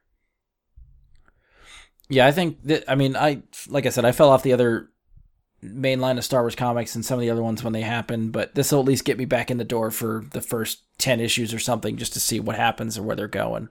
[2.09, 4.91] Yeah, I think that I mean I like I said I fell off the other
[5.63, 8.31] main line of Star Wars comics and some of the other ones when they happen,
[8.31, 11.21] but this will at least get me back in the door for the first 10
[11.21, 13.69] issues or something just to see what happens or where they're going.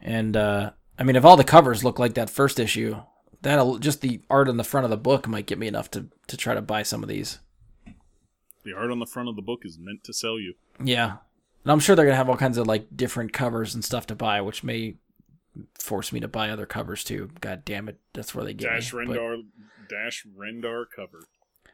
[0.00, 2.96] And uh I mean if all the covers look like that first issue,
[3.42, 6.06] that'll just the art on the front of the book might get me enough to
[6.28, 7.38] to try to buy some of these.
[8.64, 10.54] The art on the front of the book is meant to sell you.
[10.82, 11.16] Yeah.
[11.64, 14.06] And I'm sure they're going to have all kinds of like different covers and stuff
[14.08, 14.96] to buy, which may
[15.78, 17.30] force me to buy other covers too.
[17.40, 17.98] God damn it.
[18.14, 19.06] That's where they get Dash me.
[19.06, 19.42] But- Rendar
[19.88, 21.24] Dash Rendar cover.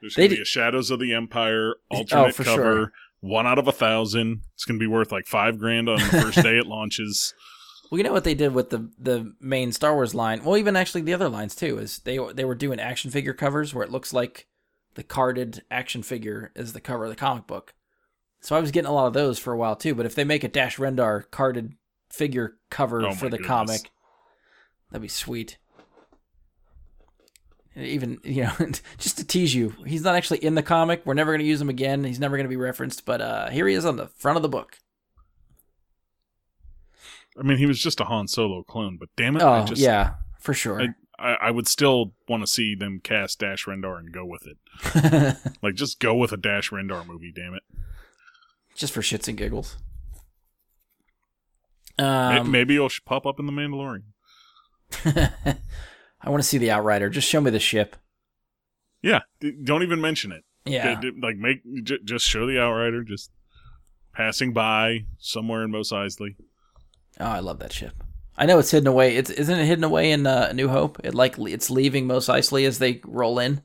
[0.01, 2.63] There's They gonna be a Shadows of the Empire oh, alternate Oh, cover.
[2.63, 2.93] sure.
[3.21, 4.43] One out of a thousand.
[4.55, 7.35] It's gonna be worth like five grand on the first day it launches.
[7.91, 10.43] Well, you know what they did with the the main Star Wars line.
[10.43, 13.73] Well, even actually the other lines too is they they were doing action figure covers
[13.75, 14.47] where it looks like
[14.95, 17.75] the carded action figure is the cover of the comic book.
[18.41, 19.95] So I was getting a lot of those for a while too.
[19.95, 21.75] But if they make a Dash Rendar carded
[22.17, 23.47] figure cover Oh for the goodness.
[23.49, 23.91] comic,
[24.91, 25.59] that'd be sweet.
[27.77, 28.53] Even you know,
[28.99, 31.03] just to tease you, he's not actually in the comic.
[31.05, 32.05] We're never going to use him again.
[32.05, 33.05] He's never going to be referenced.
[33.05, 34.79] But uh here he is on the front of the book.
[37.39, 39.81] I mean, he was just a Han Solo clone, but damn it, I Oh just,
[39.81, 40.81] yeah, for sure.
[40.81, 40.89] I,
[41.19, 45.37] I, I would still want to see them cast Dash Rendar and go with it.
[45.63, 47.63] Like, just go with a Dash Rendar movie, damn it.
[48.77, 49.77] just for shits and giggles.
[51.99, 54.03] Um, Maybe he'll pop up in The Mandalorian.
[56.21, 57.11] I want to see the Outrider.
[57.11, 57.97] Just show me the ship.
[59.03, 59.21] Yeah,
[59.63, 60.45] don't even mention it.
[60.67, 61.59] Yeah, like, make
[62.05, 63.31] just show the Outrider just
[64.15, 66.37] passing by somewhere in Mos Eisley.
[67.21, 67.93] oh, I love that ship.
[68.37, 69.17] I know it's hidden away.
[69.17, 71.01] It's isn't it hidden away in uh, New Hope?
[71.05, 73.63] It like it's leaving Mos Eisley as they roll in.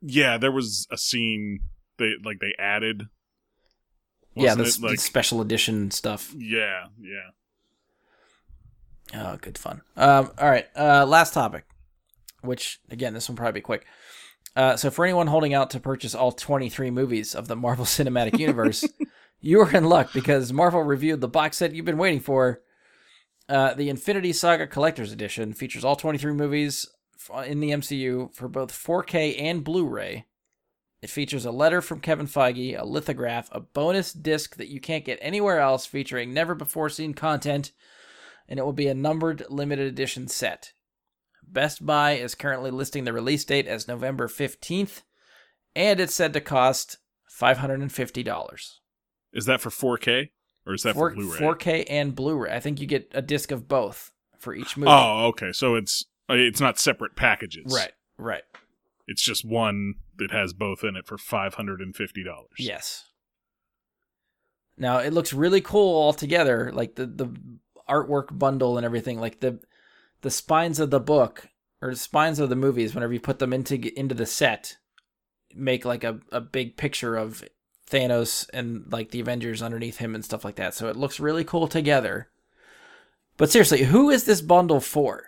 [0.00, 1.60] Yeah, there was a scene
[1.98, 3.08] they like they added.
[4.34, 6.32] yeah, the, s- the special edition stuff.
[6.38, 7.30] yeah, yeah.
[9.14, 9.82] Oh, good fun.
[9.96, 11.64] Um, all right, uh, last topic,
[12.40, 13.86] which again, this one will probably be quick.
[14.54, 18.38] Uh, so, for anyone holding out to purchase all 23 movies of the Marvel Cinematic
[18.38, 18.84] Universe,
[19.40, 22.62] you are in luck because Marvel reviewed the box set you've been waiting for.
[23.48, 26.86] Uh, the Infinity Saga Collector's Edition features all 23 movies
[27.44, 30.26] in the MCU for both 4K and Blu ray.
[31.02, 35.04] It features a letter from Kevin Feige, a lithograph, a bonus disc that you can't
[35.04, 37.72] get anywhere else featuring never before seen content,
[38.52, 40.74] and it will be a numbered limited edition set.
[41.42, 45.00] Best Buy is currently listing the release date as November 15th,
[45.74, 46.98] and it's said to cost
[47.40, 48.70] $550.
[49.32, 50.28] Is that for 4K
[50.66, 51.38] or is that for, Four- Blu-ray?
[51.38, 52.52] 4K and Blu-ray.
[52.54, 54.90] I think you get a disc of both for each movie.
[54.92, 55.52] Oh, okay.
[55.52, 57.72] So it's uh, it's not separate packages.
[57.74, 58.42] right, right.
[59.06, 62.52] It's just one that has both in it for five hundred and fifty dollars.
[62.58, 63.04] Yes.
[64.76, 67.34] Now it looks really cool all together, like the the
[67.88, 69.20] artwork bundle and everything.
[69.20, 69.60] Like the
[70.22, 71.48] the spines of the book
[71.80, 74.76] or the spines of the movies, whenever you put them into into the set,
[75.54, 77.44] make like a, a big picture of
[77.90, 80.74] Thanos and like the Avengers underneath him and stuff like that.
[80.74, 82.28] So it looks really cool together.
[83.36, 85.24] But seriously, who is this bundle for?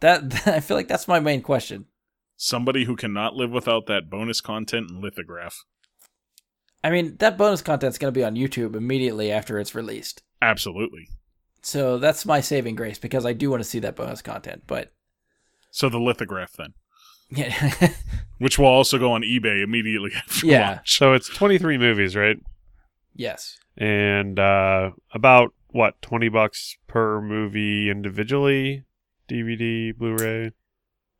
[0.00, 1.86] That I feel like that's my main question.
[2.36, 5.64] Somebody who cannot live without that bonus content and lithograph.
[6.82, 10.22] I mean, that bonus content's going to be on YouTube immediately after it's released.
[10.40, 11.08] Absolutely.
[11.62, 14.62] So that's my saving grace because I do want to see that bonus content.
[14.66, 14.92] But
[15.70, 16.74] So the lithograph then,
[17.30, 17.90] yeah,
[18.38, 20.68] which will also go on eBay immediately after Yeah.
[20.68, 20.96] launch.
[20.98, 22.36] So it's 23 movies, right?
[23.14, 28.84] yes, And uh, about what 20 bucks per movie individually,
[29.28, 30.52] DVD, Blu-ray.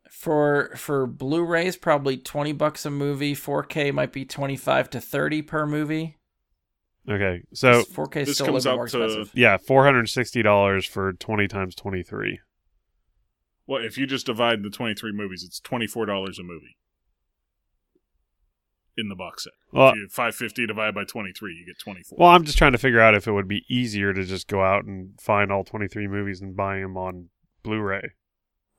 [0.09, 3.33] for for Blu-rays, probably twenty bucks a movie.
[3.35, 6.17] 4K might be twenty five to thirty per movie.
[7.09, 9.31] Okay, so 4K this still comes little more out to- expensive.
[9.35, 12.39] yeah, four hundred sixty dollars for 20 times 23.
[13.67, 16.77] Well, if you just divide the twenty three movies, it's twenty four dollars a movie
[18.97, 19.53] in the box set.
[19.71, 22.17] Well, if you five fifty divided by twenty three, you get twenty four.
[22.19, 24.61] well, I'm just trying to figure out if it would be easier to just go
[24.63, 27.29] out and find all 23 movies and buy them on
[27.63, 28.11] Blu-ray.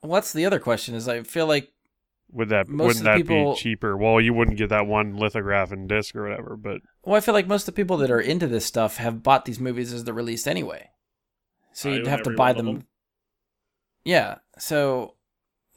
[0.01, 0.93] What's the other question?
[0.95, 1.71] Is I feel like
[2.31, 3.95] Would that Most of wouldn't that people- be cheaper?
[3.95, 7.33] Well, you wouldn't get that one lithograph and disc or whatever, but Well, I feel
[7.35, 10.03] like most of the people that are into this stuff have bought these movies as
[10.03, 10.89] they're released anyway.
[11.73, 12.65] So I you'd own have to buy them.
[12.65, 12.87] them.
[14.03, 14.35] Yeah.
[14.57, 15.15] So,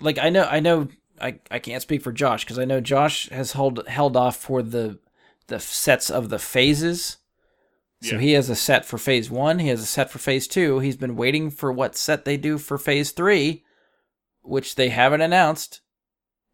[0.00, 0.88] like, I know, I know,
[1.20, 4.62] I, I can't speak for Josh because I know Josh has held held off for
[4.62, 4.98] the
[5.48, 7.18] the sets of the phases.
[8.02, 8.20] So Yeah.
[8.20, 9.58] he has a set for phase one.
[9.60, 10.80] He has a set for phase two.
[10.80, 13.64] He's been waiting for what set they do for phase three,
[14.42, 15.80] which they haven't announced.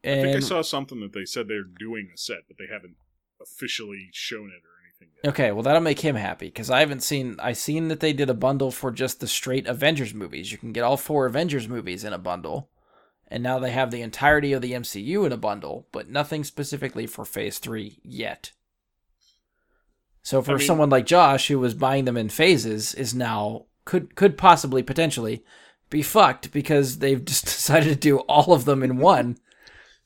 [0.05, 2.97] I think I saw something that they said they're doing a set, but they haven't
[3.41, 5.31] officially shown it or anything yet.
[5.31, 7.37] Okay, well that'll make him happy because I haven't seen.
[7.41, 10.51] I seen that they did a bundle for just the straight Avengers movies.
[10.51, 12.69] You can get all four Avengers movies in a bundle,
[13.29, 17.07] and now they have the entirety of the MCU in a bundle, but nothing specifically
[17.07, 18.53] for Phase Three yet.
[20.23, 23.67] So for I mean- someone like Josh, who was buying them in phases, is now
[23.85, 25.45] could could possibly potentially
[25.91, 29.39] be fucked because they've just decided to do all of them in one.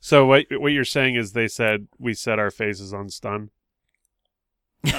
[0.00, 3.50] So what what you're saying is they said we set our faces on stun.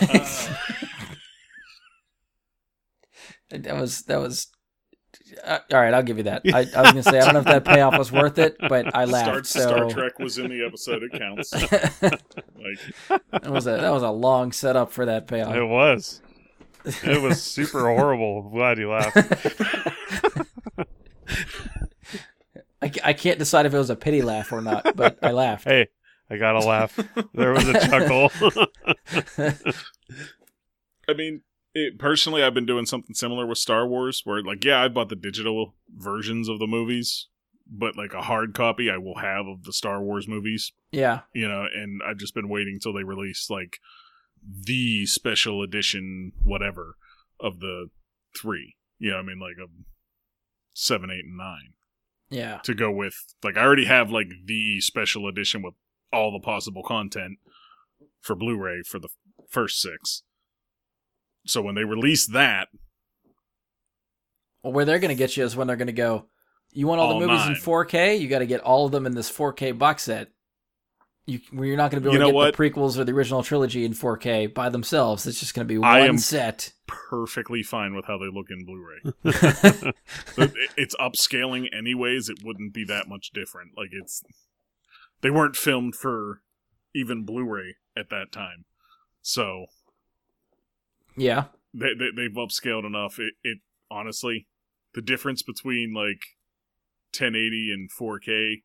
[3.50, 4.48] That was that was.
[5.44, 6.42] Uh, all right, I'll give you that.
[6.46, 8.94] I, I was gonna say I don't know if that payoff was worth it, but
[8.96, 9.46] I laughed.
[9.46, 11.04] Star, so Star Trek was in the episode.
[11.04, 11.54] It counts.
[12.60, 15.56] Like that was a that was a long setup for that payoff.
[15.56, 16.22] It was.
[16.86, 18.40] It was super horrible.
[18.46, 19.16] I'm glad you laughed.
[22.82, 25.68] I, I can't decide if it was a pity laugh or not, but I laughed.
[25.68, 25.88] Hey,
[26.30, 27.00] I got to laugh.
[27.34, 28.30] There was a chuckle.
[31.10, 31.42] I mean,
[31.74, 35.10] it, personally, I've been doing something similar with Star Wars, where like, yeah, I bought
[35.10, 37.28] the digital versions of the movies,
[37.66, 40.74] but like a hard copy, I will have of the Star Wars movies.
[40.92, 43.80] Yeah, You know, and I've just been waiting till they release like
[44.46, 46.98] the special edition, whatever,
[47.40, 47.90] of the
[48.38, 48.76] three.
[49.00, 49.70] You know, I mean, like a
[50.74, 51.74] seven, eight, and nine
[52.30, 52.60] yeah.
[52.64, 53.16] to go with.
[53.44, 55.74] Like, I already have like the special edition with
[56.12, 57.40] all the possible content
[58.22, 59.10] for Blu-ray for the
[59.50, 60.24] first six.
[61.46, 62.68] So when they release that,
[64.64, 66.28] Well, where they're gonna get you is when they're gonna go.
[66.72, 68.20] You want all, All the movies in 4K?
[68.20, 70.30] You got to get all of them in this 4K box set.
[71.30, 72.56] You, you're not going to be able You to know get what?
[72.56, 75.28] the prequels or the original trilogy in 4K by themselves.
[75.28, 76.72] It's just going to be one set.
[76.88, 79.92] perfectly fine with how they look in Blu-ray.
[80.78, 82.30] It's upscaling anyways.
[82.30, 83.72] It wouldn't be that much different.
[83.78, 84.24] Like it's,
[85.22, 86.42] they weren't filmed for
[86.96, 88.64] even Blu-ray at that time,
[89.22, 89.66] so
[91.18, 93.20] yeah, they, they they've upscaled enough.
[93.20, 93.58] It, it
[93.92, 94.48] honestly,
[94.94, 96.38] the difference between like
[97.18, 98.62] 1080 and 4K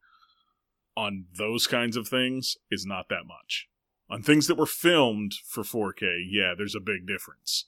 [0.96, 3.68] on those kinds of things is not that much.
[4.10, 7.66] On things that were filmed for 4K, yeah, there's a big difference.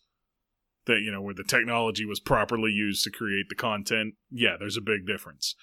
[0.86, 4.76] That you know where the technology was properly used to create the content, yeah, there's
[4.76, 5.54] a big difference.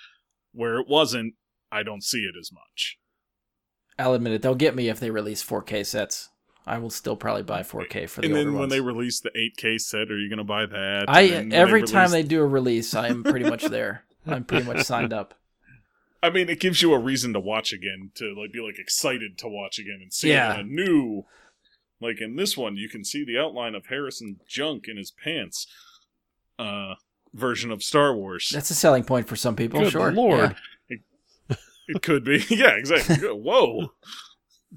[0.51, 1.35] Where it wasn't,
[1.71, 2.97] I don't see it as much.
[3.99, 4.41] I'll admit it.
[4.41, 6.29] They'll get me if they release 4K sets.
[6.65, 8.71] I will still probably buy 4K for the and then when ones.
[8.71, 11.05] they release the 8K set, are you going to buy that?
[11.07, 13.63] I And then when every they time they do a release, I am pretty much
[13.65, 14.05] there.
[14.27, 15.33] I'm pretty much signed up.
[16.23, 19.37] I mean, it gives you a reason to watch again, to like be like excited
[19.39, 20.59] to watch again and see Yeah.
[20.59, 21.23] a new.
[21.99, 25.67] Like in this one, you can see the outline of Harrison junk in his pants.
[26.59, 26.95] Uh,
[27.33, 28.49] version of Star Wars.
[28.53, 29.79] That's a selling point for some people.
[29.81, 30.55] Good sure, lord.
[31.87, 33.15] it could be, yeah, exactly.
[33.27, 33.91] Whoa,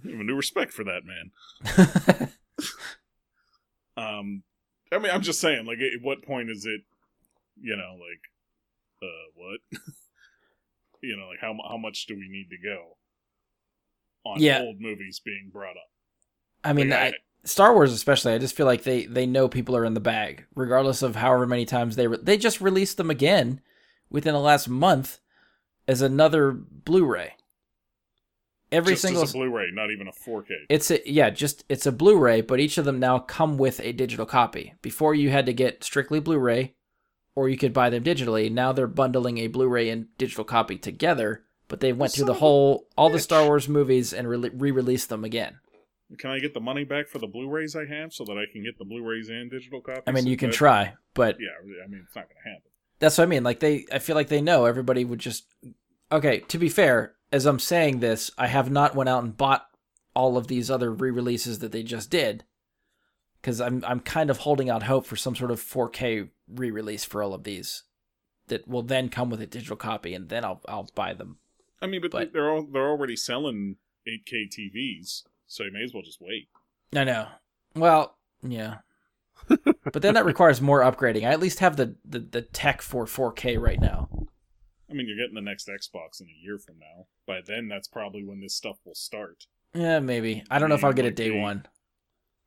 [0.04, 2.30] I have a new respect for that man.
[3.96, 4.42] Um,
[4.92, 6.80] I mean, I'm just saying, like, at what point is it,
[7.60, 8.20] you know, like,
[9.02, 9.60] uh, what?
[11.04, 12.96] you know, like how how much do we need to go
[14.24, 14.60] on Yeah.
[14.62, 15.90] old movies being brought up?
[16.62, 18.32] I mean, Like, I, Star Wars especially.
[18.32, 21.46] I just feel like they they know people are in the bag, regardless of however
[21.46, 23.60] many times they re- they just released them again
[24.08, 25.20] within the last month
[25.86, 27.34] as another Blu-ray.
[28.72, 30.48] Every just single Blu-ray, not even a 4K.
[30.68, 33.92] It's a yeah, just it's a Blu-ray, but each of them now come with a
[33.92, 34.74] digital copy.
[34.82, 36.74] Before you had to get strictly Blu-ray,
[37.34, 38.50] or you could buy them digitally.
[38.50, 41.42] Now they're bundling a Blu-ray and digital copy together.
[41.66, 43.18] But they went through the whole all the.
[43.18, 45.58] Star Wars movies and re- re-released them again.
[46.18, 48.62] Can I get the money back for the Blu-rays I have so that I can
[48.62, 50.02] get the Blu-rays and digital copies?
[50.06, 51.48] I mean, you can try, but Yeah,
[51.82, 52.62] I mean, it's not going to happen.
[52.98, 53.42] that's what I mean.
[53.42, 55.46] Like they, I feel like they know everybody would just.
[56.12, 59.66] Okay, to be fair, as I'm saying this, I have not went out and bought
[60.14, 62.44] all of these other re-releases that they just did,
[63.44, 67.22] because I'm I'm kind of holding out hope for some sort of 4K re-release for
[67.22, 67.82] all of these,
[68.48, 71.36] that will then come with a digital copy, and then I'll I'll buy them.
[71.82, 73.76] I mean, but, But- they're all, they're already selling
[74.08, 76.48] 8K TVs, so you may as well just wait.
[76.96, 77.26] I know.
[77.76, 78.76] Well, yeah.
[79.48, 81.26] but then that requires more upgrading.
[81.28, 84.08] I at least have the, the, the tech for 4K right now.
[84.88, 87.06] I I mean, you're getting the next Xbox in a year from now.
[87.26, 89.46] By then, that's probably when this stuff will start.
[89.74, 90.44] Yeah, maybe.
[90.50, 91.40] I don't know if I'll get it day Maybe.
[91.40, 91.66] one.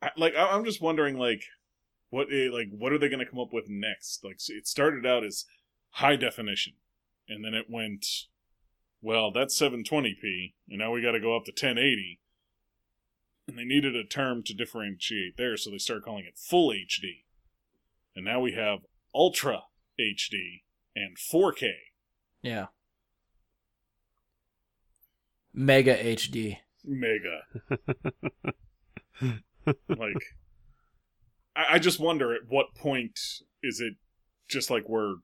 [0.01, 1.41] I, like, I, I'm just wondering, like,
[2.09, 4.23] what, like, what are they going to come up with next?
[4.23, 5.45] Like, it started out as
[5.91, 6.73] high definition,
[7.27, 8.05] and then it went,
[9.01, 12.19] well, that's 720p, and now we got to go up to 1080.
[13.47, 17.23] And they needed a term to differentiate there, so they started calling it full HD.
[18.15, 18.79] And now we have
[19.15, 19.63] ultra
[19.99, 20.63] HD
[20.95, 21.69] and 4K.
[22.41, 22.65] Yeah.
[25.53, 26.57] Mega HD.
[26.83, 27.43] Mega.
[29.89, 30.23] like,
[31.55, 33.19] I, I just wonder at what point
[33.63, 33.93] is it
[34.47, 35.15] just like we're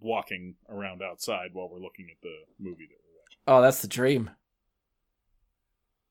[0.00, 3.38] walking around outside while we're looking at the movie that we're watching?
[3.46, 4.30] Oh, that's the dream.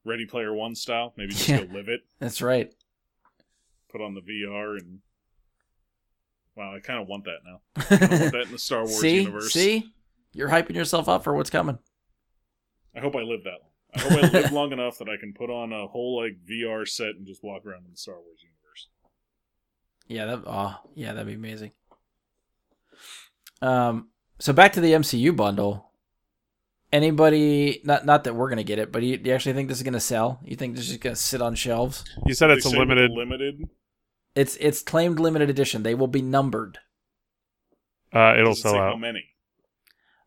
[0.06, 1.14] Ready Player One style?
[1.18, 1.64] Maybe just Yeah.
[1.64, 2.74] go live it, That's right.
[3.92, 5.00] put on the VR, and.
[6.56, 7.62] Wow, I kind of want that now.
[7.90, 9.52] I want that in the Star Wars see, universe.
[9.54, 9.92] see,
[10.34, 11.80] you're hyping yourself up for what's coming.
[12.96, 13.72] I hope I live that long.
[13.96, 16.88] I hope I live long enough that I can put on a whole like VR
[16.88, 18.88] set and just walk around in the Star Wars universe.
[20.08, 20.44] Yeah, that.
[20.46, 21.72] Oh, yeah, that'd be amazing.
[23.62, 24.10] Um.
[24.40, 25.92] So back to the MCU bundle.
[26.92, 27.82] Anybody?
[27.84, 30.00] Not not that we're gonna get it, but you, you actually think this is gonna
[30.00, 30.40] sell?
[30.44, 32.04] You think this is gonna sit on shelves?
[32.26, 33.12] You said it's a say with the limited.
[33.12, 33.70] Limited.
[34.36, 35.84] It's it's claimed limited edition.
[35.84, 36.80] They will be numbered.
[38.14, 39.24] Uh, it'll Does it say sell How many?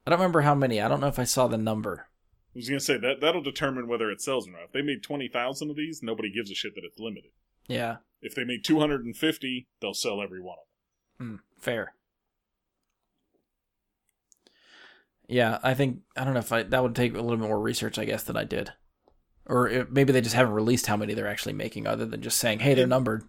[0.07, 0.81] I don't remember how many.
[0.81, 2.09] I don't know if I saw the number.
[2.57, 4.62] I was gonna say that that'll determine whether it sells or not.
[4.62, 7.32] If they made twenty thousand of these, nobody gives a shit that it's limited.
[7.68, 7.96] Yeah.
[8.22, 11.28] If they made two hundred and fifty, they'll sell every one of them.
[11.28, 11.92] Hmm, fair.
[15.28, 17.61] Yeah, I think I don't know if I that would take a little bit more
[17.61, 18.72] research, I guess, than I did,
[19.44, 22.38] or it, maybe they just haven't released how many they're actually making, other than just
[22.38, 23.24] saying, "Hey, they're numbered."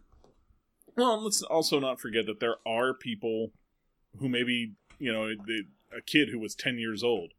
[0.96, 3.52] Well, let's also not forget that there are people
[4.20, 7.34] who maybe you know the, a kid who was ten years old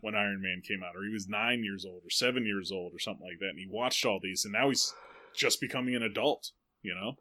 [0.00, 2.92] when Iron Man came out, or he was nine years old, or seven years old,
[2.94, 4.92] or something like that, and he watched all these, and now he's
[5.36, 6.50] just becoming an adult.
[6.82, 7.12] You know,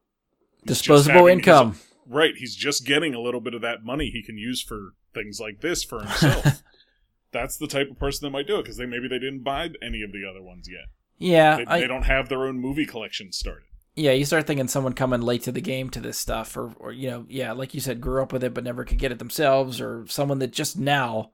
[0.64, 1.76] He's Disposable having his- income.
[2.08, 5.40] Right, he's just getting a little bit of that money he can use for things
[5.40, 6.64] like this for himself.
[7.32, 9.70] That's the type of person that might do it because they maybe they didn't buy
[9.82, 10.86] any of the other ones yet.
[11.20, 13.66] Yeah, They, I, they don't have their own movie collection started.
[13.96, 14.12] yeah.
[14.14, 17.10] You start thinking someone coming late to the game to this stuff, or or you
[17.12, 19.80] know, yeah, like you said, grew up with it but never could get it themselves,
[19.80, 21.30] or someone that just now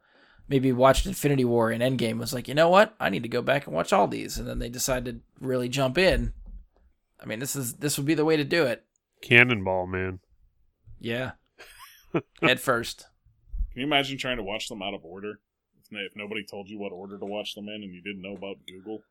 [0.47, 3.41] maybe watched Infinity War and Endgame was like, you know what, I need to go
[3.41, 6.33] back and watch all these, and then they decided to really jump in.
[7.19, 8.83] I mean, this is this would be the way to do it.
[9.21, 10.19] Cannonball, man.
[10.99, 11.31] Yeah.
[12.41, 13.07] Head first.
[13.71, 15.39] Can you imagine trying to watch them out of order?
[15.81, 18.21] If, no- if nobody told you what order to watch them in and you didn't
[18.21, 19.01] know about Google?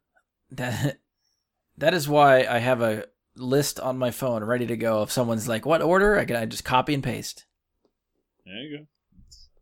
[0.51, 0.99] That
[1.79, 3.07] that is why I have a
[3.37, 5.03] list on my phone ready to go.
[5.03, 7.47] If someone's like, "What order?" I can I just copy and paste.
[8.45, 8.87] There you go.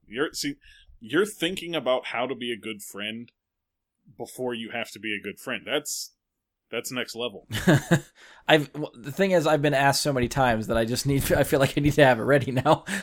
[0.06, 0.56] You're see,
[1.02, 3.30] you're thinking about how to be a good friend
[4.16, 5.62] before you have to be a good friend.
[5.66, 6.12] That's
[6.70, 7.46] that's next level.
[8.48, 11.30] I've the thing is, I've been asked so many times that I just need.
[11.36, 12.84] I feel like I need to have it ready now.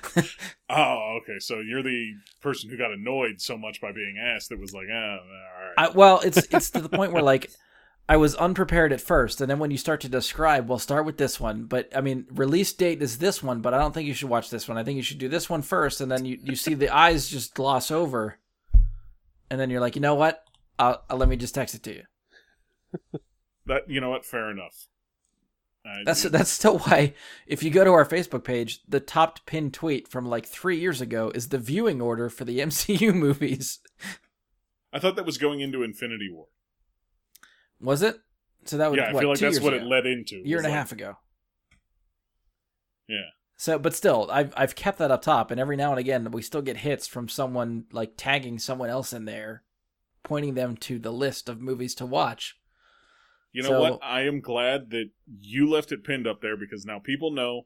[0.72, 1.40] Oh, okay.
[1.40, 4.86] So you're the person who got annoyed so much by being asked that was like,
[4.88, 5.74] oh, all right.
[5.90, 7.50] I, well, it's it's to the point where like
[8.10, 11.18] I was unprepared at first, and then when you start to describe, well, start with
[11.18, 11.66] this one.
[11.66, 14.50] But I mean, release date is this one, but I don't think you should watch
[14.50, 14.80] this one.
[14.80, 17.30] I think you should do this one first, and then you you see the eyes
[17.30, 18.40] just gloss over,
[19.52, 20.44] and then you're like, you know what?
[20.80, 22.04] I'll, I'll let me just text it to you.
[23.68, 24.26] that you know what?
[24.26, 24.88] Fair enough.
[25.86, 27.14] Uh, That's that's still why
[27.46, 31.00] if you go to our Facebook page, the top pinned tweet from like three years
[31.00, 33.80] ago is the viewing order for the MCU movies.
[34.92, 36.48] I thought that was going into Infinity War.
[37.82, 38.18] Was it?
[38.66, 39.86] So that was yeah, I what, feel like that's what ago?
[39.86, 40.42] it led into.
[40.46, 41.18] year and a half ago.
[43.08, 43.30] Yeah.
[43.58, 46.42] So, but still, I've I've kept that up top, and every now and again, we
[46.42, 49.64] still get hits from someone like tagging someone else in there,
[50.24, 52.58] pointing them to the list of movies to watch.
[53.52, 54.00] You know So- what?
[54.04, 55.10] I am glad that
[55.40, 57.64] you left it pinned up there because now people know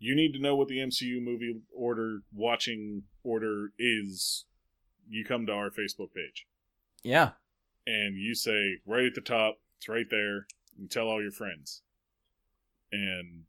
[0.00, 4.44] you need to know what the MCU movie order watching order is.
[5.08, 6.46] You come to our Facebook page
[7.02, 7.30] Yeah,
[7.88, 10.46] and you say right at the top, it's right there.
[10.76, 11.82] You tell all your friends,
[12.92, 13.44] and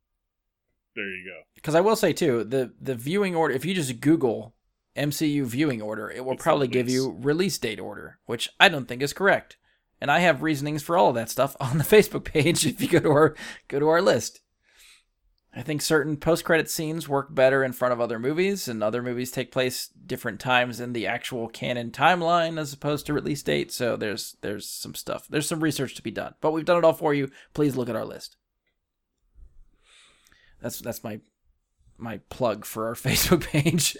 [0.95, 1.41] there you go.
[1.55, 3.53] because I will say too, the the viewing order.
[3.53, 4.55] If you just Google
[4.95, 8.87] MCU viewing order, it will It's probably give you release date order, which I don't
[8.87, 9.57] think is correct.
[10.01, 12.65] And I have reasonings for all of that stuff on the Facebook page.
[12.65, 13.35] If you go to our
[13.67, 14.41] go to our list.
[15.55, 19.01] I think certain post credit scenes work better in front of other movies, and other
[19.01, 23.71] movies take place different times in the actual canon timeline as opposed to release date.
[23.71, 25.27] So there's there's some stuff.
[25.27, 26.35] There's some research to be done.
[26.39, 27.31] But we've done it all for you.
[27.53, 28.35] Please look at our list.
[30.61, 31.19] That's that's my
[31.97, 33.97] my plug for our Facebook page.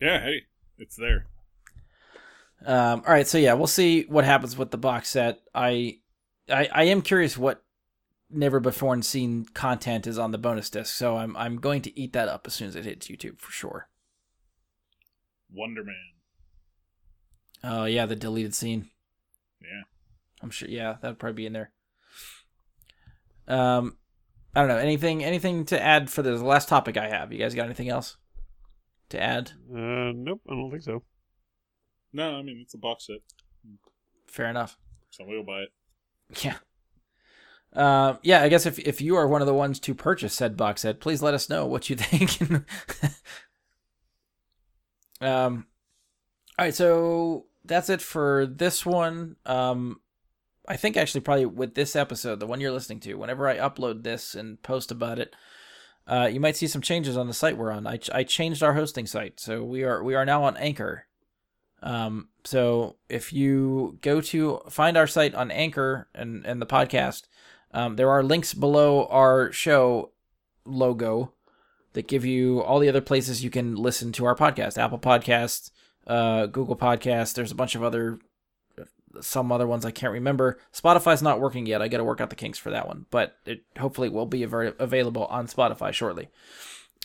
[0.00, 0.42] Yeah, hey,
[0.78, 1.26] it's there.
[2.64, 5.40] Um, all right, so yeah, we'll see what happens with the box set.
[5.54, 5.98] I,
[6.50, 7.62] I, I am curious what
[8.30, 12.12] never before seen content is on the bonus disc, so I'm I'm going to eat
[12.12, 13.88] that up as soon as it hits YouTube for sure.
[15.52, 15.94] Wonder Man.
[17.64, 18.90] Oh yeah, the deleted scene.
[19.60, 19.82] Yeah.
[20.42, 20.68] I'm sure.
[20.68, 21.72] Yeah, that'd probably be in there.
[23.48, 23.96] Um,
[24.54, 25.24] I don't know anything.
[25.24, 27.32] Anything to add for the last topic I have?
[27.32, 28.16] You guys got anything else
[29.10, 29.52] to add?
[29.72, 31.02] Uh, nope, I don't think so.
[32.12, 33.18] No, I mean it's a box set.
[34.26, 34.78] Fair enough.
[35.10, 35.70] Somebody will buy it.
[36.44, 36.56] Yeah.
[37.72, 40.56] Uh, yeah, I guess if if you are one of the ones to purchase said
[40.56, 42.40] box set, please let us know what you think.
[45.20, 45.66] um,
[46.58, 49.36] all right, so that's it for this one.
[49.46, 50.00] Um,
[50.66, 54.02] I think actually probably with this episode, the one you're listening to, whenever I upload
[54.02, 55.34] this and post about it,
[56.06, 57.86] uh, you might see some changes on the site we're on.
[57.86, 61.06] I, I changed our hosting site, so we are we are now on Anchor.
[61.82, 67.24] Um, so if you go to find our site on Anchor and and the podcast,
[67.72, 70.10] um, there are links below our show
[70.64, 71.32] logo
[71.92, 75.70] that give you all the other places you can listen to our podcast: Apple Podcasts,
[76.06, 77.34] uh, Google Podcasts.
[77.34, 78.18] There's a bunch of other
[79.20, 80.58] some other ones I can't remember.
[80.72, 81.82] Spotify's not working yet.
[81.82, 84.44] I got to work out the kinks for that one, but it hopefully will be
[84.44, 86.28] av- available on Spotify shortly.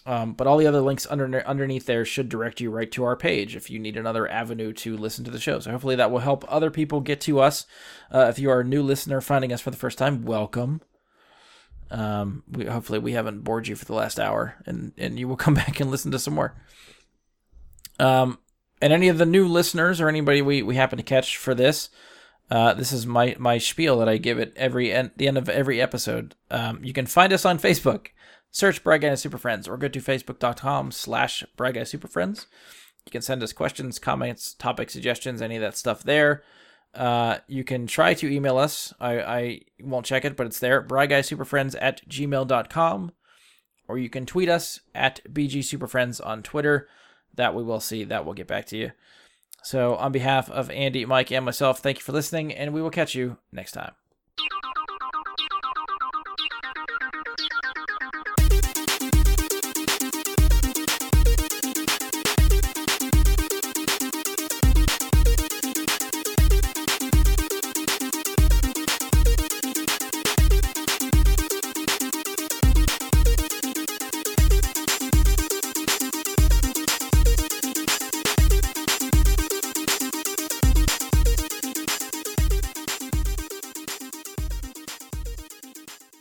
[0.05, 3.15] Um, but all the other links under underneath there should direct you right to our
[3.15, 5.59] page if you need another avenue to listen to the show.
[5.59, 7.65] So hopefully that will help other people get to us.
[8.13, 10.81] Uh, if you are a new listener finding us for the first time, welcome.
[11.89, 15.35] Um, we, hopefully we haven't bored you for the last hour, and and you will
[15.37, 16.55] come back and listen to some more.
[17.99, 18.39] Um,
[18.81, 21.89] and any of the new listeners or anybody we, we happen to catch for this,
[22.51, 25.47] uh, this is my my spiel that I give at every en- the end of
[25.47, 26.35] every episode.
[26.51, 28.07] Um, you can find us on Facebook.
[28.53, 32.45] Search Bry Guy Super Friends or go to facebook.com slash Bry Guy Super Friends.
[33.05, 36.43] You can send us questions, comments, topic suggestions, any of that stuff there.
[36.93, 38.93] Uh, you can try to email us.
[38.99, 40.83] I, I won't check it, but it's there.
[40.83, 43.11] BryGuySuperFriends at gmail.com.
[43.87, 46.87] Or you can tweet us at BGSuperFriends on Twitter.
[47.33, 48.03] That we will see.
[48.03, 48.91] That will get back to you.
[49.63, 52.91] So, on behalf of Andy, Mike, and myself, thank you for listening, and we will
[52.91, 53.93] catch you next time.